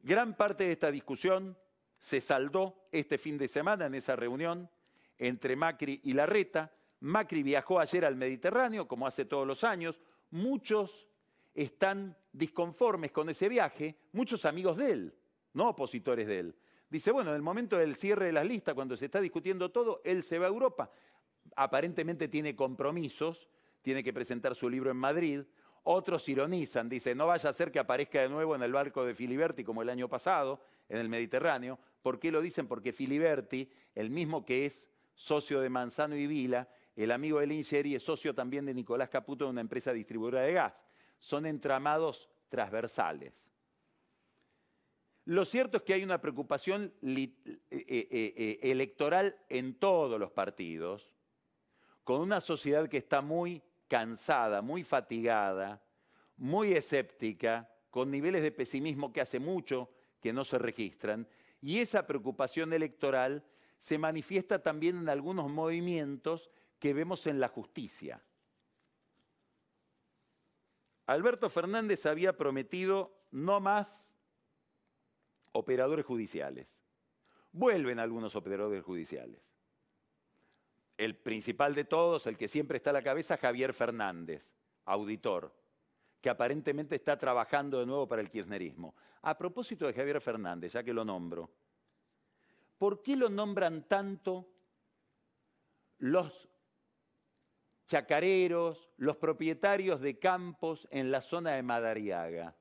Gran 0.01 0.37
parte 0.37 0.65
de 0.65 0.73
esta 0.73 0.91
discusión 0.91 1.57
se 2.01 2.21
saldó 2.21 2.89
este 2.91 3.19
fin 3.19 3.37
de 3.39 3.47
semana 3.47 3.87
en 3.87 3.95
esa 3.95 4.17
reunión 4.17 4.69
entre 5.19 5.55
Macri 5.55 6.01
y 6.05 6.15
Larreta. 6.15 6.73
Macri 7.01 7.43
viajó 7.43 7.79
ayer 7.79 8.05
al 8.05 8.17
Mediterráneo, 8.17 8.89
como 8.89 9.07
hace 9.07 9.27
todos 9.27 9.47
los 9.47 9.63
años. 9.63 10.01
Muchos 10.31 11.07
están 11.55 12.17
disconformes 12.33 13.13
con 13.13 13.29
ese 13.29 13.49
viaje, 13.49 13.97
muchos 14.13 14.45
amigos 14.47 14.79
de 14.79 14.93
él, 14.93 15.19
no 15.53 15.69
opositores 15.69 16.27
de 16.27 16.39
él. 16.39 16.57
Dice, 16.91 17.13
bueno, 17.13 17.31
en 17.31 17.37
el 17.37 17.43
momento 17.43 17.79
del 17.79 17.95
cierre 17.95 18.27
de 18.27 18.33
las 18.33 18.47
listas, 18.47 18.75
cuando 18.75 18.97
se 18.97 19.05
está 19.05 19.21
discutiendo 19.21 19.71
todo, 19.71 20.03
él 20.05 20.25
se 20.25 20.39
va 20.39 20.47
a 20.47 20.49
Europa. 20.49 20.91
Aparentemente 21.55 22.27
tiene 22.27 22.57
compromisos, 22.57 23.49
tiene 23.81 24.03
que 24.03 24.13
presentar 24.13 24.57
su 24.57 24.69
libro 24.69 24.91
en 24.91 24.97
Madrid. 24.97 25.43
Otros 25.85 26.29
ironizan, 26.29 26.89
dice, 26.89 27.15
no 27.15 27.29
vaya 27.29 27.49
a 27.49 27.55
ser 27.55 27.71
que 27.71 27.79
aparezca 27.79 28.21
de 28.21 28.29
nuevo 28.29 28.57
en 28.57 28.63
el 28.63 28.73
barco 28.73 29.05
de 29.05 29.15
Filiberti 29.15 29.63
como 29.63 29.83
el 29.83 29.89
año 29.89 30.09
pasado, 30.09 30.61
en 30.89 30.99
el 30.99 31.09
Mediterráneo. 31.09 31.79
¿Por 32.03 32.19
qué 32.19 32.33
lo 32.33 32.41
dicen? 32.41 32.67
Porque 32.67 32.93
Filiberti, 32.93 33.71
el 33.95 34.11
mismo 34.11 34.45
que 34.45 34.67
es 34.67 34.89
socio 35.15 35.61
de 35.61 35.71
Manzano 35.71 36.17
y 36.17 36.27
Vila, 36.27 36.69
el 36.97 37.13
amigo 37.13 37.39
de 37.39 37.47
Lingeri 37.47 37.95
es 37.95 38.03
socio 38.03 38.35
también 38.35 38.67
de 38.67 38.75
Nicolás 38.75 39.09
Caputo 39.09 39.45
de 39.45 39.51
una 39.53 39.61
empresa 39.61 39.93
distribuidora 39.93 40.43
de 40.43 40.55
gas. 40.55 40.85
Son 41.21 41.47
entramados 41.47 42.29
transversales. 42.49 43.53
Lo 45.31 45.45
cierto 45.45 45.77
es 45.77 45.85
que 45.85 45.95
hay 45.95 46.03
una 46.03 46.21
preocupación 46.21 46.93
eh, 47.03 47.33
eh, 47.71 48.09
eh, 48.11 48.59
electoral 48.63 49.37
en 49.49 49.75
todos 49.75 50.19
los 50.19 50.33
partidos, 50.33 51.13
con 52.03 52.21
una 52.21 52.41
sociedad 52.41 52.89
que 52.89 52.97
está 52.97 53.21
muy 53.21 53.63
cansada, 53.87 54.61
muy 54.61 54.83
fatigada, 54.83 55.85
muy 56.37 56.73
escéptica, 56.73 57.73
con 57.91 58.11
niveles 58.11 58.43
de 58.43 58.51
pesimismo 58.51 59.13
que 59.13 59.21
hace 59.21 59.39
mucho 59.39 59.89
que 60.21 60.33
no 60.33 60.45
se 60.45 60.59
registran, 60.59 61.29
y 61.61 61.79
esa 61.79 62.09
preocupación 62.09 62.73
electoral 62.73 63.45
se 63.79 63.99
manifiesta 63.99 64.61
también 64.61 64.99
en 64.99 65.09
algunos 65.09 65.49
movimientos 65.49 66.51
que 66.81 66.93
vemos 66.93 67.29
en 67.29 67.39
la 67.39 67.47
justicia. 67.47 68.21
Alberto 71.07 71.49
Fernández 71.49 72.05
había 72.05 72.37
prometido 72.37 73.15
no 73.31 73.61
más 73.61 74.10
operadores 75.53 76.07
judiciales. 76.07 76.81
Vuelven 77.53 77.99
algunos 77.99 78.37
operadores 78.37 78.85
judiciales. 78.85 79.43
El 80.97 81.17
principal 81.17 81.75
de 81.75 81.85
todos, 81.85 82.27
el 82.27 82.37
que 82.37 82.49
siempre 82.49 82.77
está 82.77 82.91
a 82.91 82.95
la 82.95 83.03
cabeza, 83.03 83.37
Javier 83.37 83.73
Fernández, 83.73 84.55
auditor, 84.85 85.55
que 86.21 86.29
aparentemente 86.29 86.97
está 86.97 87.17
trabajando 87.17 87.81
de 87.81 87.87
nuevo 87.87 88.07
para 88.07 88.21
el 88.21 88.31
kirchnerismo. 88.31 88.95
A 89.23 89.37
propósito 89.37 89.87
de 89.87 89.95
Javier 89.95 90.21
Fernández, 90.21 90.73
ya 90.73 90.83
que 90.83 90.93
lo 90.93 91.05
nombro, 91.05 91.51
¿por 92.79 93.03
qué 93.03 93.17
lo 93.17 93.29
nombran 93.29 93.89
tanto 93.89 94.49
los 95.99 96.49
chacareros, 97.87 98.89
los 98.99 99.17
propietarios 99.17 100.01
de 100.01 100.19
campos 100.19 100.87
en 100.91 101.11
la 101.11 101.23
zona 101.23 101.53
de 101.53 101.63
Madariaga? 101.63 102.55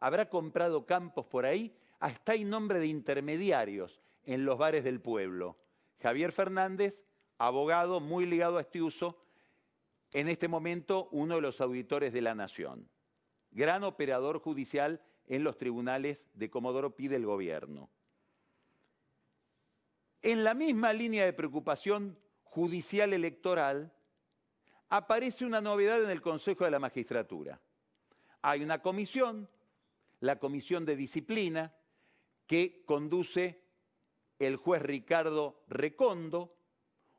Habrá 0.00 0.28
comprado 0.28 0.86
campos 0.86 1.26
por 1.26 1.46
ahí, 1.46 1.76
hasta 2.00 2.32
hay 2.32 2.44
nombre 2.44 2.78
de 2.78 2.86
intermediarios 2.86 4.00
en 4.24 4.44
los 4.44 4.58
bares 4.58 4.82
del 4.82 5.00
pueblo. 5.00 5.56
Javier 6.00 6.32
Fernández, 6.32 7.04
abogado 7.38 8.00
muy 8.00 8.26
ligado 8.26 8.58
a 8.58 8.62
este 8.62 8.82
uso, 8.82 9.22
en 10.12 10.28
este 10.28 10.48
momento 10.48 11.08
uno 11.12 11.36
de 11.36 11.42
los 11.42 11.60
auditores 11.60 12.12
de 12.12 12.22
la 12.22 12.34
Nación. 12.34 12.88
Gran 13.50 13.84
operador 13.84 14.40
judicial 14.40 15.02
en 15.26 15.44
los 15.44 15.56
tribunales 15.56 16.26
de 16.34 16.50
Comodoro 16.50 16.96
Pi 16.96 17.08
del 17.08 17.26
gobierno. 17.26 17.90
En 20.22 20.44
la 20.44 20.54
misma 20.54 20.92
línea 20.92 21.24
de 21.24 21.32
preocupación 21.32 22.18
judicial 22.42 23.12
electoral, 23.12 23.92
aparece 24.88 25.44
una 25.44 25.60
novedad 25.60 26.02
en 26.02 26.10
el 26.10 26.20
Consejo 26.20 26.64
de 26.64 26.70
la 26.72 26.78
Magistratura. 26.78 27.60
Hay 28.42 28.62
una 28.62 28.82
comisión 28.82 29.48
la 30.20 30.38
comisión 30.38 30.84
de 30.84 30.96
disciplina 30.96 31.74
que 32.46 32.82
conduce 32.84 33.62
el 34.38 34.56
juez 34.56 34.82
Ricardo 34.82 35.62
Recondo, 35.68 36.54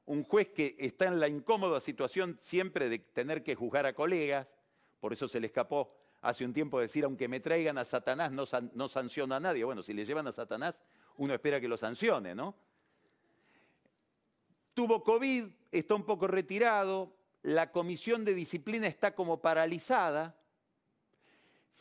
un 0.05 0.23
juez 0.23 0.49
que 0.49 0.75
está 0.79 1.05
en 1.05 1.19
la 1.19 1.27
incómoda 1.27 1.79
situación 1.79 2.37
siempre 2.41 2.89
de 2.89 2.99
tener 2.99 3.43
que 3.43 3.55
juzgar 3.55 3.85
a 3.85 3.93
colegas, 3.93 4.47
por 4.99 5.13
eso 5.13 5.27
se 5.27 5.39
le 5.39 5.47
escapó 5.47 5.95
hace 6.21 6.45
un 6.45 6.53
tiempo 6.53 6.79
decir, 6.79 7.03
aunque 7.03 7.27
me 7.27 7.39
traigan 7.39 7.77
a 7.77 7.85
Satanás, 7.85 8.31
no, 8.31 8.43
no 8.73 8.87
sanciona 8.87 9.37
a 9.37 9.39
nadie. 9.39 9.63
Bueno, 9.63 9.81
si 9.81 9.93
le 9.93 10.05
llevan 10.05 10.27
a 10.27 10.31
Satanás, 10.31 10.81
uno 11.17 11.33
espera 11.33 11.59
que 11.59 11.67
lo 11.67 11.77
sancione, 11.77 12.35
¿no? 12.35 12.55
Tuvo 14.73 15.03
COVID, 15.03 15.45
está 15.71 15.95
un 15.95 16.05
poco 16.05 16.27
retirado, 16.27 17.15
la 17.41 17.71
comisión 17.71 18.23
de 18.23 18.33
disciplina 18.33 18.87
está 18.87 19.15
como 19.15 19.41
paralizada, 19.41 20.40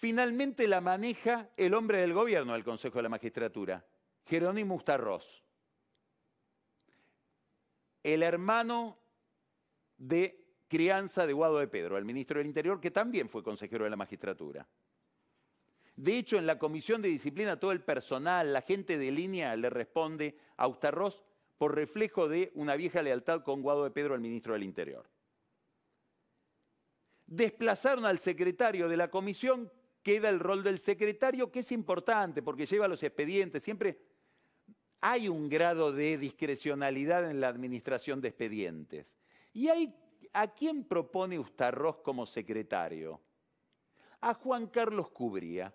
Finalmente 0.01 0.67
la 0.67 0.81
maneja 0.81 1.51
el 1.59 1.75
hombre 1.75 1.99
del 1.99 2.15
gobierno 2.15 2.55
del 2.55 2.65
Consejo 2.65 2.97
de 2.97 3.03
la 3.03 3.11
Magistratura, 3.11 3.85
Jerónimo 4.25 4.75
Ustarroz, 4.75 5.45
el 8.03 8.23
hermano 8.23 8.99
de 9.99 10.43
crianza 10.69 11.27
de 11.27 11.35
Guado 11.35 11.59
de 11.59 11.69
Pedro, 11.69 11.99
el 11.99 12.07
ministro 12.07 12.39
del 12.39 12.47
Interior, 12.47 12.81
que 12.81 12.91
también 12.91 13.29
fue 13.29 13.43
consejero 13.43 13.85
de 13.85 13.91
la 13.91 13.97
magistratura. 13.97 14.67
De 15.97 16.17
hecho, 16.17 16.39
en 16.39 16.47
la 16.47 16.59
comisión 16.59 17.03
de 17.03 17.11
disciplina, 17.11 17.61
todo 17.61 17.73
el 17.73 17.83
personal, 17.83 18.55
la 18.55 18.63
gente 18.63 18.97
de 18.97 19.11
línea 19.11 19.55
le 19.55 19.69
responde 19.69 20.39
a 20.57 20.67
Ustarroz 20.67 21.23
por 21.59 21.75
reflejo 21.75 22.27
de 22.27 22.53
una 22.55 22.75
vieja 22.75 23.03
lealtad 23.03 23.43
con 23.43 23.61
Guado 23.61 23.85
de 23.85 23.91
Pedro, 23.91 24.15
el 24.15 24.23
ministro 24.23 24.55
del 24.55 24.63
Interior. 24.63 25.11
Desplazaron 27.27 28.07
al 28.07 28.19
secretario 28.19 28.89
de 28.89 28.97
la 28.97 29.11
comisión 29.11 29.71
queda 30.03 30.29
el 30.29 30.41
rol 30.41 30.63
del 30.63 30.79
secretario, 30.79 31.51
que 31.51 31.61
es 31.61 31.73
importante 31.73 32.43
porque 32.43 32.67
lleva 32.67 32.89
los 32.89 33.03
expedientes. 33.03 33.63
Siempre 33.63 33.99
hay 35.01 35.29
un 35.29 35.49
grado 35.49 35.93
de 35.93 36.19
discrecionalidad 36.19 37.31
en 37.31 37.41
la 37.41 37.49
administración 37.49 38.21
de 38.21 38.29
expedientes. 38.29 39.17
¿Y 39.53 39.69
hay, 39.69 39.95
a 40.33 40.49
quién 40.55 40.85
propone 40.85 41.39
Ustarroz 41.39 41.99
como 42.03 42.27
secretario? 42.27 43.21
A 44.21 44.35
Juan 44.35 44.67
Carlos 44.67 45.11
Cubría, 45.11 45.75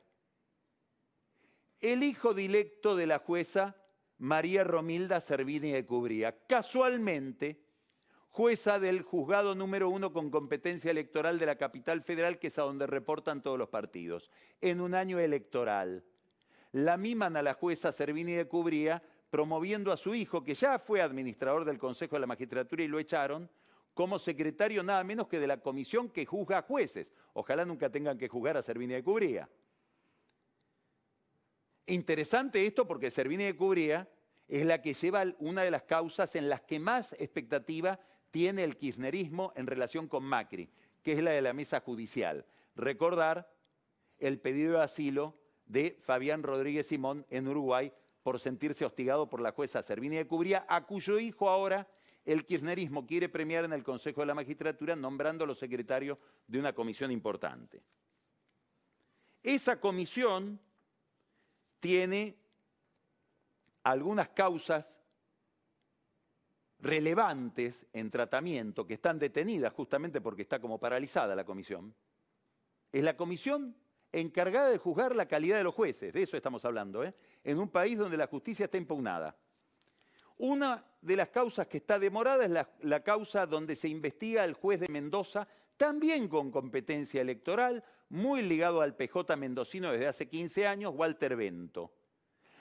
el 1.79 2.03
hijo 2.03 2.33
directo 2.33 2.95
de 2.95 3.07
la 3.07 3.19
jueza 3.19 3.75
María 4.17 4.63
Romilda 4.63 5.19
Servini 5.19 5.71
de 5.71 5.85
Cubría. 5.85 6.45
Casualmente, 6.47 7.64
jueza 8.35 8.79
del 8.79 9.01
juzgado 9.01 9.55
número 9.55 9.89
uno 9.89 10.11
con 10.11 10.29
competencia 10.29 10.91
electoral 10.91 11.39
de 11.39 11.45
la 11.45 11.55
capital 11.55 12.01
federal, 12.01 12.37
que 12.37 12.47
es 12.47 12.59
a 12.59 12.63
donde 12.63 12.85
reportan 12.85 13.41
todos 13.41 13.57
los 13.57 13.69
partidos, 13.69 14.29
en 14.59 14.81
un 14.81 14.93
año 14.93 15.19
electoral. 15.19 16.03
La 16.73 16.97
miman 16.97 17.37
a 17.37 17.41
la 17.41 17.53
jueza 17.53 17.93
Servini 17.93 18.33
de 18.33 18.45
Cubría, 18.45 19.01
promoviendo 19.29 19.89
a 19.89 19.95
su 19.95 20.13
hijo, 20.13 20.43
que 20.43 20.53
ya 20.53 20.79
fue 20.79 21.01
administrador 21.01 21.63
del 21.63 21.77
Consejo 21.77 22.17
de 22.17 22.19
la 22.19 22.27
Magistratura 22.27 22.83
y 22.83 22.89
lo 22.89 22.99
echaron, 22.99 23.49
como 23.93 24.19
secretario 24.19 24.83
nada 24.83 25.05
menos 25.05 25.29
que 25.29 25.39
de 25.39 25.47
la 25.47 25.61
comisión 25.61 26.09
que 26.09 26.25
juzga 26.25 26.57
a 26.57 26.63
jueces. 26.63 27.13
Ojalá 27.31 27.63
nunca 27.63 27.89
tengan 27.89 28.17
que 28.17 28.27
juzgar 28.27 28.57
a 28.57 28.63
Servini 28.63 28.95
de 28.95 29.03
Cubría. 29.03 29.49
Interesante 31.85 32.65
esto 32.65 32.85
porque 32.85 33.09
Servini 33.11 33.45
de 33.45 33.55
Cubría 33.55 34.09
es 34.49 34.65
la 34.65 34.81
que 34.81 34.93
lleva 34.93 35.23
una 35.39 35.61
de 35.61 35.71
las 35.71 35.83
causas 35.83 36.35
en 36.35 36.49
las 36.49 36.59
que 36.63 36.79
más 36.79 37.13
expectativa 37.13 37.97
tiene 38.35 38.65
el 38.65 38.75
kirchnerismo 38.75 39.53
en 39.55 39.65
relación 39.65 40.09
con 40.09 40.25
Macri, 40.25 40.69
que 41.01 41.13
es 41.13 41.23
la 41.23 41.31
de 41.31 41.41
la 41.41 41.53
mesa 41.53 41.79
judicial. 41.79 42.45
Recordar 42.75 43.49
el 44.17 44.41
pedido 44.41 44.73
de 44.73 44.83
asilo 44.83 45.39
de 45.65 45.97
Fabián 46.01 46.43
Rodríguez 46.43 46.85
Simón 46.85 47.25
en 47.29 47.47
Uruguay 47.47 47.93
por 48.23 48.41
sentirse 48.41 48.83
hostigado 48.83 49.29
por 49.29 49.39
la 49.39 49.53
jueza 49.53 49.81
Servini 49.81 50.17
de 50.17 50.27
Cubría, 50.27 50.65
a 50.67 50.85
cuyo 50.85 51.17
hijo 51.17 51.47
ahora 51.47 51.87
el 52.25 52.45
kirchnerismo 52.45 53.07
quiere 53.07 53.29
premiar 53.29 53.63
en 53.63 53.71
el 53.71 53.85
Consejo 53.85 54.19
de 54.19 54.27
la 54.27 54.35
Magistratura 54.35 54.97
nombrándolo 54.97 55.55
secretario 55.55 56.19
de 56.45 56.59
una 56.59 56.73
comisión 56.73 57.11
importante. 57.11 57.83
Esa 59.43 59.79
comisión 59.79 60.59
tiene 61.79 62.35
algunas 63.83 64.27
causas 64.27 64.97
relevantes 66.85 67.87
en 67.93 68.11
tratamiento 68.11 68.85
que 68.85 68.93
están 68.93 69.17
detenidas 69.17 69.73
justamente 69.73 70.21
porque 70.21 70.43
está 70.43 70.59
como 70.59 70.79
paralizada 70.79 71.35
la 71.35 71.43
comisión, 71.43 71.95
es 72.91 73.03
la 73.03 73.17
comisión 73.17 73.75
encargada 74.11 74.69
de 74.69 74.77
juzgar 74.77 75.15
la 75.15 75.27
calidad 75.27 75.57
de 75.57 75.63
los 75.63 75.73
jueces, 75.73 76.13
de 76.13 76.21
eso 76.21 76.37
estamos 76.37 76.63
hablando, 76.63 77.03
¿eh? 77.03 77.13
en 77.43 77.59
un 77.59 77.69
país 77.69 77.97
donde 77.97 78.17
la 78.17 78.27
justicia 78.27 78.65
está 78.65 78.77
impugnada. 78.77 79.35
Una 80.37 80.85
de 81.01 81.15
las 81.15 81.29
causas 81.29 81.65
que 81.67 81.77
está 81.77 81.97
demorada 81.97 82.45
es 82.45 82.51
la, 82.51 82.69
la 82.81 83.01
causa 83.01 83.47
donde 83.47 83.75
se 83.75 83.89
investiga 83.89 84.43
al 84.43 84.53
juez 84.53 84.79
de 84.79 84.87
Mendoza, 84.87 85.47
también 85.77 86.27
con 86.27 86.51
competencia 86.51 87.19
electoral, 87.19 87.83
muy 88.09 88.43
ligado 88.43 88.81
al 88.81 88.95
PJ 88.95 89.35
mendocino 89.37 89.91
desde 89.91 90.07
hace 90.07 90.29
15 90.29 90.67
años, 90.67 90.93
Walter 90.95 91.35
Bento, 91.35 91.93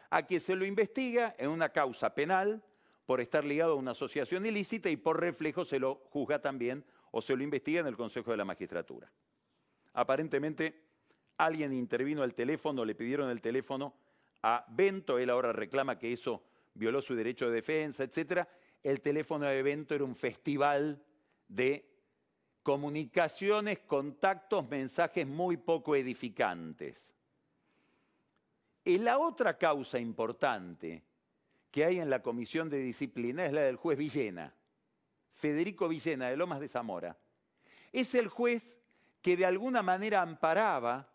a 0.09 0.23
quien 0.23 0.41
se 0.41 0.57
lo 0.57 0.65
investiga 0.65 1.35
en 1.39 1.51
una 1.51 1.69
causa 1.69 2.15
penal 2.15 2.63
por 3.07 3.21
estar 3.21 3.45
ligado 3.45 3.73
a 3.73 3.77
una 3.77 3.91
asociación 3.93 4.47
ilícita 4.47 4.89
y 4.89 4.97
por 4.97 5.21
reflejo 5.21 5.65
se 5.65 5.79
lo 5.79 5.97
juzga 6.11 6.41
también 6.41 6.85
o 7.11 7.21
se 7.21 7.37
lo 7.37 7.43
investiga 7.43 7.81
en 7.81 7.87
el 7.87 7.97
Consejo 7.97 8.31
de 8.31 8.37
la 8.37 8.45
Magistratura. 8.45 9.11
Aparentemente 9.93 10.83
alguien 11.37 11.73
intervino 11.73 12.23
al 12.23 12.35
teléfono, 12.35 12.85
le 12.85 12.95
pidieron 12.95 13.31
el 13.31 13.41
teléfono 13.41 13.95
a 14.43 14.65
Bento, 14.69 15.19
él 15.19 15.31
ahora 15.31 15.53
reclama 15.53 15.99
que 15.99 16.13
eso 16.13 16.43
violó 16.75 17.01
su 17.01 17.15
derecho 17.15 17.47
de 17.47 17.57
defensa, 17.57 18.05
etc. 18.05 18.47
El 18.83 19.01
teléfono 19.01 19.47
de 19.47 19.63
Bento 19.63 19.95
era 19.95 20.05
un 20.05 20.17
festival 20.17 21.03
de 21.49 21.89
comunicaciones, 22.63 23.81
contactos, 23.81 24.69
mensajes 24.69 25.27
muy 25.27 25.57
poco 25.57 25.95
edificantes. 25.95 27.13
Y 28.85 28.99
la 28.99 29.19
otra 29.19 29.57
causa 29.57 29.99
importante 29.99 31.03
que 31.75 31.85
hay 31.85 31.99
en 31.99 32.09
la 32.09 32.23
comisión 32.23 32.71
de 32.71 32.79
disciplina 32.79 33.45
es 33.45 33.53
la 33.53 33.63
del 33.63 33.75
juez 33.75 33.99
Villena, 33.99 34.55
Federico 35.33 35.89
Villena 35.89 36.31
de 36.31 36.37
Lomas 36.37 36.61
de 36.61 36.69
Zamora. 36.69 37.19
Es 37.91 38.15
el 38.15 38.29
juez 38.29 38.77
que 39.21 39.37
de 39.37 39.45
alguna 39.45 39.83
manera 39.83 40.23
amparaba 40.23 41.13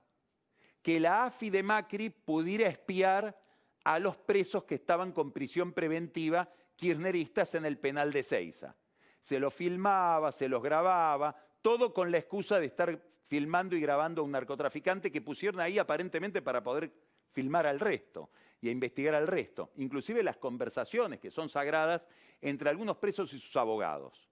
que 0.82 1.00
la 1.00 1.28
AFI 1.28 1.50
de 1.50 1.64
Macri 1.64 2.10
pudiera 2.10 2.68
espiar 2.68 3.42
a 3.86 4.00
los 4.00 4.18
presos 4.18 4.66
que 4.66 4.76
estaban 4.76 5.14
con 5.14 5.32
prisión 5.32 5.72
preventiva 5.72 6.52
kirchneristas 6.76 7.56
en 7.56 7.64
el 7.64 7.78
penal 7.78 8.12
de 8.12 8.24
Ceiza. 8.24 8.76
Se 9.22 9.40
los 9.40 9.54
filmaba, 9.54 10.34
se 10.34 10.50
los 10.50 10.62
grababa, 10.62 11.38
todo 11.62 11.94
con 11.94 12.12
la 12.12 12.18
excusa 12.18 12.60
de 12.60 12.66
estar 12.66 13.02
filmando 13.24 13.78
y 13.78 13.80
grabando 13.80 14.22
a 14.22 14.26
un 14.26 14.32
narcotraficante 14.32 15.10
que 15.10 15.22
pusieron 15.22 15.62
ahí 15.62 15.80
aparentemente 15.80 16.42
para 16.42 16.62
poder 16.62 16.92
filmar 17.32 17.68
al 17.68 17.80
resto 17.80 18.32
y 18.62 18.68
a 18.68 18.72
investigar 18.72 19.16
al 19.16 19.28
resto, 19.28 19.72
inclusive 19.78 20.24
las 20.24 20.38
conversaciones 20.38 21.20
que 21.20 21.32
son 21.32 21.50
sagradas 21.50 22.08
entre 22.42 22.70
algunos 22.70 22.98
presos 22.98 23.34
y 23.34 23.40
sus 23.40 23.56
abogados. 23.56 24.30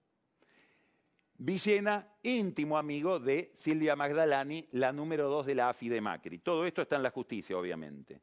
Villena, 1.40 2.16
íntimo 2.22 2.76
amigo 2.76 3.20
de 3.20 3.52
Silvia 3.54 3.94
Magdalani, 3.94 4.68
la 4.72 4.92
número 4.92 5.28
dos 5.28 5.46
de 5.46 5.54
la 5.54 5.68
AFI 5.68 5.88
de 5.88 6.00
Macri. 6.00 6.40
Todo 6.40 6.66
esto 6.66 6.82
está 6.82 6.96
en 6.96 7.04
la 7.04 7.10
justicia, 7.10 7.56
obviamente. 7.56 8.20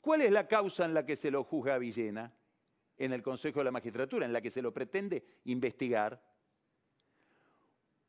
¿Cuál 0.00 0.22
es 0.22 0.32
la 0.32 0.48
causa 0.48 0.84
en 0.84 0.94
la 0.94 1.06
que 1.06 1.16
se 1.16 1.30
lo 1.30 1.44
juzga 1.44 1.74
a 1.74 1.78
Villena? 1.78 2.32
En 2.98 3.12
el 3.12 3.22
Consejo 3.22 3.60
de 3.60 3.66
la 3.66 3.70
Magistratura, 3.70 4.26
en 4.26 4.32
la 4.32 4.40
que 4.40 4.50
se 4.50 4.62
lo 4.62 4.72
pretende 4.72 5.24
investigar. 5.44 6.20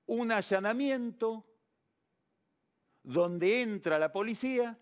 Un 0.07 0.31
allanamiento 0.31 1.45
donde 3.03 3.61
entra 3.61 3.99
la 3.99 4.11
policía 4.11 4.77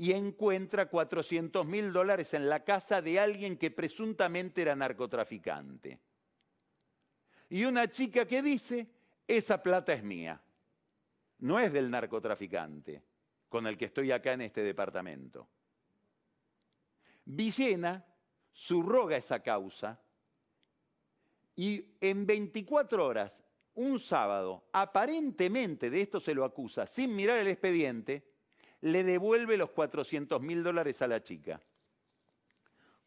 y 0.00 0.12
encuentra 0.12 0.86
400 0.86 1.66
mil 1.66 1.92
dólares 1.92 2.32
en 2.32 2.48
la 2.48 2.64
casa 2.64 3.02
de 3.02 3.20
alguien 3.20 3.58
que 3.58 3.70
presuntamente 3.70 4.62
era 4.62 4.74
narcotraficante. 4.74 6.00
Y 7.50 7.64
una 7.64 7.86
chica 7.90 8.26
que 8.26 8.40
dice, 8.40 8.88
esa 9.28 9.62
plata 9.62 9.92
es 9.92 10.02
mía, 10.02 10.40
no 11.40 11.60
es 11.60 11.70
del 11.70 11.90
narcotraficante 11.90 13.02
con 13.50 13.66
el 13.66 13.76
que 13.76 13.84
estoy 13.84 14.10
acá 14.10 14.32
en 14.32 14.40
este 14.40 14.62
departamento. 14.62 15.50
Villena 17.26 18.02
subroga 18.52 19.18
esa 19.18 19.42
causa 19.42 20.00
y 21.56 21.84
en 22.00 22.24
24 22.24 23.04
horas, 23.04 23.44
un 23.74 23.98
sábado, 23.98 24.64
aparentemente 24.72 25.90
de 25.90 26.00
esto 26.00 26.20
se 26.20 26.32
lo 26.32 26.46
acusa, 26.46 26.86
sin 26.86 27.14
mirar 27.14 27.36
el 27.36 27.48
expediente, 27.48 28.29
le 28.82 29.04
devuelve 29.04 29.56
los 29.56 29.70
400 29.70 30.40
mil 30.40 30.62
dólares 30.62 31.02
a 31.02 31.06
la 31.06 31.22
chica. 31.22 31.60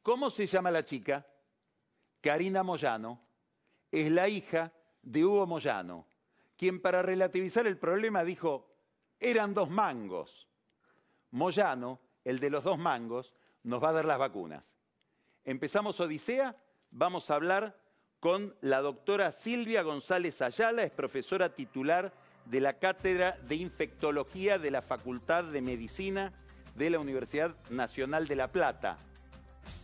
¿Cómo 0.02 0.30
se 0.30 0.46
llama 0.46 0.70
la 0.70 0.84
chica? 0.84 1.26
Karina 2.22 2.64
Moyano. 2.64 3.22
Es 3.92 4.12
la 4.12 4.28
hija 4.28 4.72
de 5.02 5.24
Hugo 5.24 5.46
Moyano, 5.46 6.08
quien 6.58 6.82
para 6.82 7.02
relativizar 7.02 7.68
el 7.68 7.78
problema 7.78 8.24
dijo, 8.24 8.74
eran 9.20 9.54
dos 9.54 9.70
mangos. 9.70 10.48
Moyano, 11.32 12.00
el 12.24 12.40
de 12.40 12.50
los 12.50 12.64
dos 12.64 12.80
mangos, 12.80 13.34
nos 13.64 13.84
va 13.84 13.90
a 13.90 13.94
dar 13.94 14.06
las 14.06 14.18
vacunas. 14.18 14.74
Empezamos 15.44 16.00
Odisea, 16.00 16.56
vamos 16.90 17.30
a 17.30 17.36
hablar 17.36 17.78
con 18.20 18.56
la 18.62 18.82
doctora 18.82 19.32
Silvia 19.32 19.82
González 19.82 20.42
Ayala, 20.42 20.84
es 20.84 20.92
profesora 20.92 21.54
titular 21.54 22.14
de 22.46 22.60
la 22.60 22.74
Cátedra 22.74 23.38
de 23.48 23.56
Infectología 23.56 24.60
de 24.60 24.72
la 24.72 24.82
Facultad 24.82 25.46
de 25.46 25.62
Medicina 25.62 26.34
de 26.76 26.90
la 26.90 27.00
Universidad 27.00 27.56
Nacional 27.70 28.28
de 28.28 28.36
La 28.36 28.52
Plata. 28.52 28.98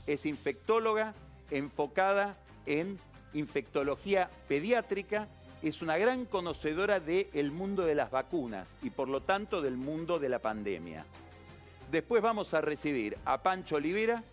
Es 0.07 0.25
infectóloga 0.25 1.13
enfocada 1.51 2.35
en 2.65 2.99
infectología 3.33 4.29
pediátrica, 4.47 5.27
es 5.61 5.81
una 5.81 5.97
gran 5.97 6.25
conocedora 6.25 6.99
del 6.99 7.51
mundo 7.51 7.85
de 7.85 7.95
las 7.95 8.11
vacunas 8.11 8.75
y 8.81 8.89
por 8.89 9.07
lo 9.07 9.21
tanto 9.21 9.61
del 9.61 9.77
mundo 9.77 10.19
de 10.19 10.29
la 10.29 10.39
pandemia. 10.39 11.05
Después 11.91 12.21
vamos 12.21 12.53
a 12.53 12.61
recibir 12.61 13.17
a 13.25 13.41
Pancho 13.41 13.75
Olivera, 13.75 14.23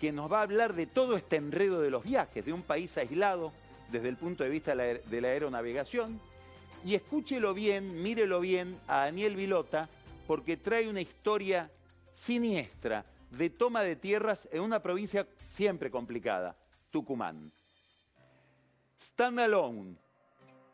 que 0.00 0.12
nos 0.12 0.32
va 0.32 0.40
a 0.40 0.42
hablar 0.42 0.74
de 0.74 0.86
todo 0.86 1.16
este 1.16 1.36
enredo 1.36 1.80
de 1.82 1.90
los 1.90 2.04
viajes, 2.04 2.44
de 2.44 2.52
un 2.52 2.62
país 2.62 2.96
aislado 2.96 3.52
desde 3.92 4.08
el 4.08 4.16
punto 4.16 4.44
de 4.44 4.50
vista 4.50 4.74
de 4.74 5.20
la 5.20 5.28
aeronavegación, 5.28 6.20
y 6.84 6.94
escúchelo 6.94 7.54
bien, 7.54 8.02
mírelo 8.02 8.40
bien 8.40 8.78
a 8.86 9.04
Daniel 9.04 9.36
Vilota, 9.36 9.88
porque 10.26 10.56
trae 10.56 10.88
una 10.88 11.00
historia 11.00 11.70
siniestra 12.14 13.04
de 13.30 13.50
toma 13.50 13.82
de 13.82 13.96
tierras 13.96 14.48
en 14.52 14.62
una 14.62 14.82
provincia 14.82 15.26
siempre 15.48 15.90
complicada, 15.90 16.56
Tucumán. 16.90 17.52
Stand 18.98 19.40
alone. 19.40 19.96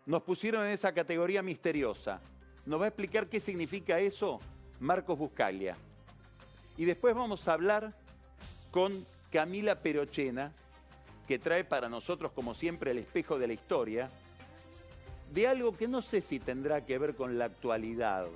Nos 0.07 0.23
pusieron 0.23 0.65
en 0.65 0.73
esa 0.73 0.93
categoría 0.93 1.43
misteriosa. 1.43 2.21
Nos 2.65 2.81
va 2.81 2.85
a 2.85 2.89
explicar 2.89 3.29
qué 3.29 3.41
significa 3.41 3.99
eso 3.99 4.41
Marcos 4.81 5.19
Buscaglia. 5.19 5.77
Y 6.77 6.85
después 6.85 7.15
vamos 7.15 7.47
a 7.49 7.53
hablar 7.53 7.95
con 8.71 9.07
Camila 9.31 9.81
Perochena, 9.81 10.53
que 11.27 11.39
trae 11.39 11.65
para 11.65 11.89
nosotros, 11.89 12.33
como 12.33 12.55
siempre, 12.55 12.91
el 12.93 12.99
espejo 12.99 13.39
de 13.39 13.47
la 13.49 13.53
historia, 13.53 14.11
de 15.33 15.47
algo 15.47 15.77
que 15.77 15.89
no 15.89 16.03
sé 16.03 16.21
si 16.21 16.39
tendrá 16.39 16.85
que 16.85 16.99
ver 16.99 17.15
con 17.15 17.39
la 17.39 17.47
actualidad. 17.47 18.27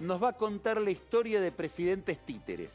Nos 0.00 0.22
va 0.22 0.30
a 0.30 0.36
contar 0.36 0.80
la 0.80 0.90
historia 0.90 1.40
de 1.40 1.52
presidentes 1.52 2.18
títeres. 2.18 2.70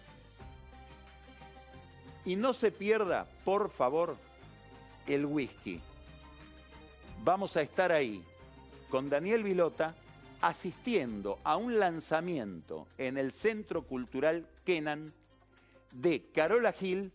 Y 2.25 2.35
no 2.35 2.53
se 2.53 2.71
pierda, 2.71 3.27
por 3.43 3.69
favor, 3.71 4.17
el 5.07 5.25
whisky. 5.25 5.81
Vamos 7.23 7.57
a 7.57 7.61
estar 7.61 7.91
ahí 7.91 8.23
con 8.89 9.09
Daniel 9.09 9.43
Vilota 9.43 9.95
asistiendo 10.41 11.39
a 11.43 11.57
un 11.57 11.79
lanzamiento 11.79 12.87
en 12.97 13.17
el 13.17 13.31
Centro 13.31 13.83
Cultural 13.83 14.47
Kenan 14.63 15.11
de 15.93 16.31
Carola 16.31 16.71
Gil 16.71 17.11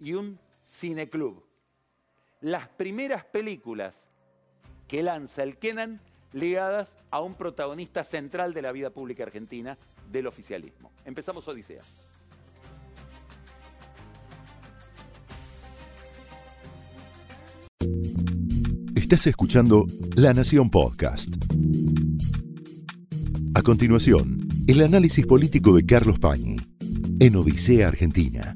y 0.00 0.14
un 0.14 0.38
cineclub. 0.66 1.44
Las 2.40 2.68
primeras 2.68 3.24
películas 3.24 4.04
que 4.88 5.02
lanza 5.02 5.42
el 5.42 5.56
Kenan 5.56 6.00
ligadas 6.32 6.96
a 7.10 7.20
un 7.20 7.34
protagonista 7.34 8.04
central 8.04 8.54
de 8.54 8.62
la 8.62 8.72
vida 8.72 8.90
pública 8.90 9.22
argentina 9.22 9.78
del 10.10 10.26
oficialismo. 10.26 10.90
Empezamos 11.04 11.46
Odisea. 11.46 11.82
Estás 18.94 19.26
escuchando 19.26 19.86
La 20.16 20.34
Nación 20.34 20.68
Podcast. 20.68 21.34
A 23.54 23.62
continuación, 23.62 24.48
el 24.66 24.82
análisis 24.82 25.26
político 25.26 25.74
de 25.74 25.86
Carlos 25.86 26.18
Pañi 26.18 26.56
en 27.18 27.36
Odisea 27.36 27.88
Argentina. 27.88 28.54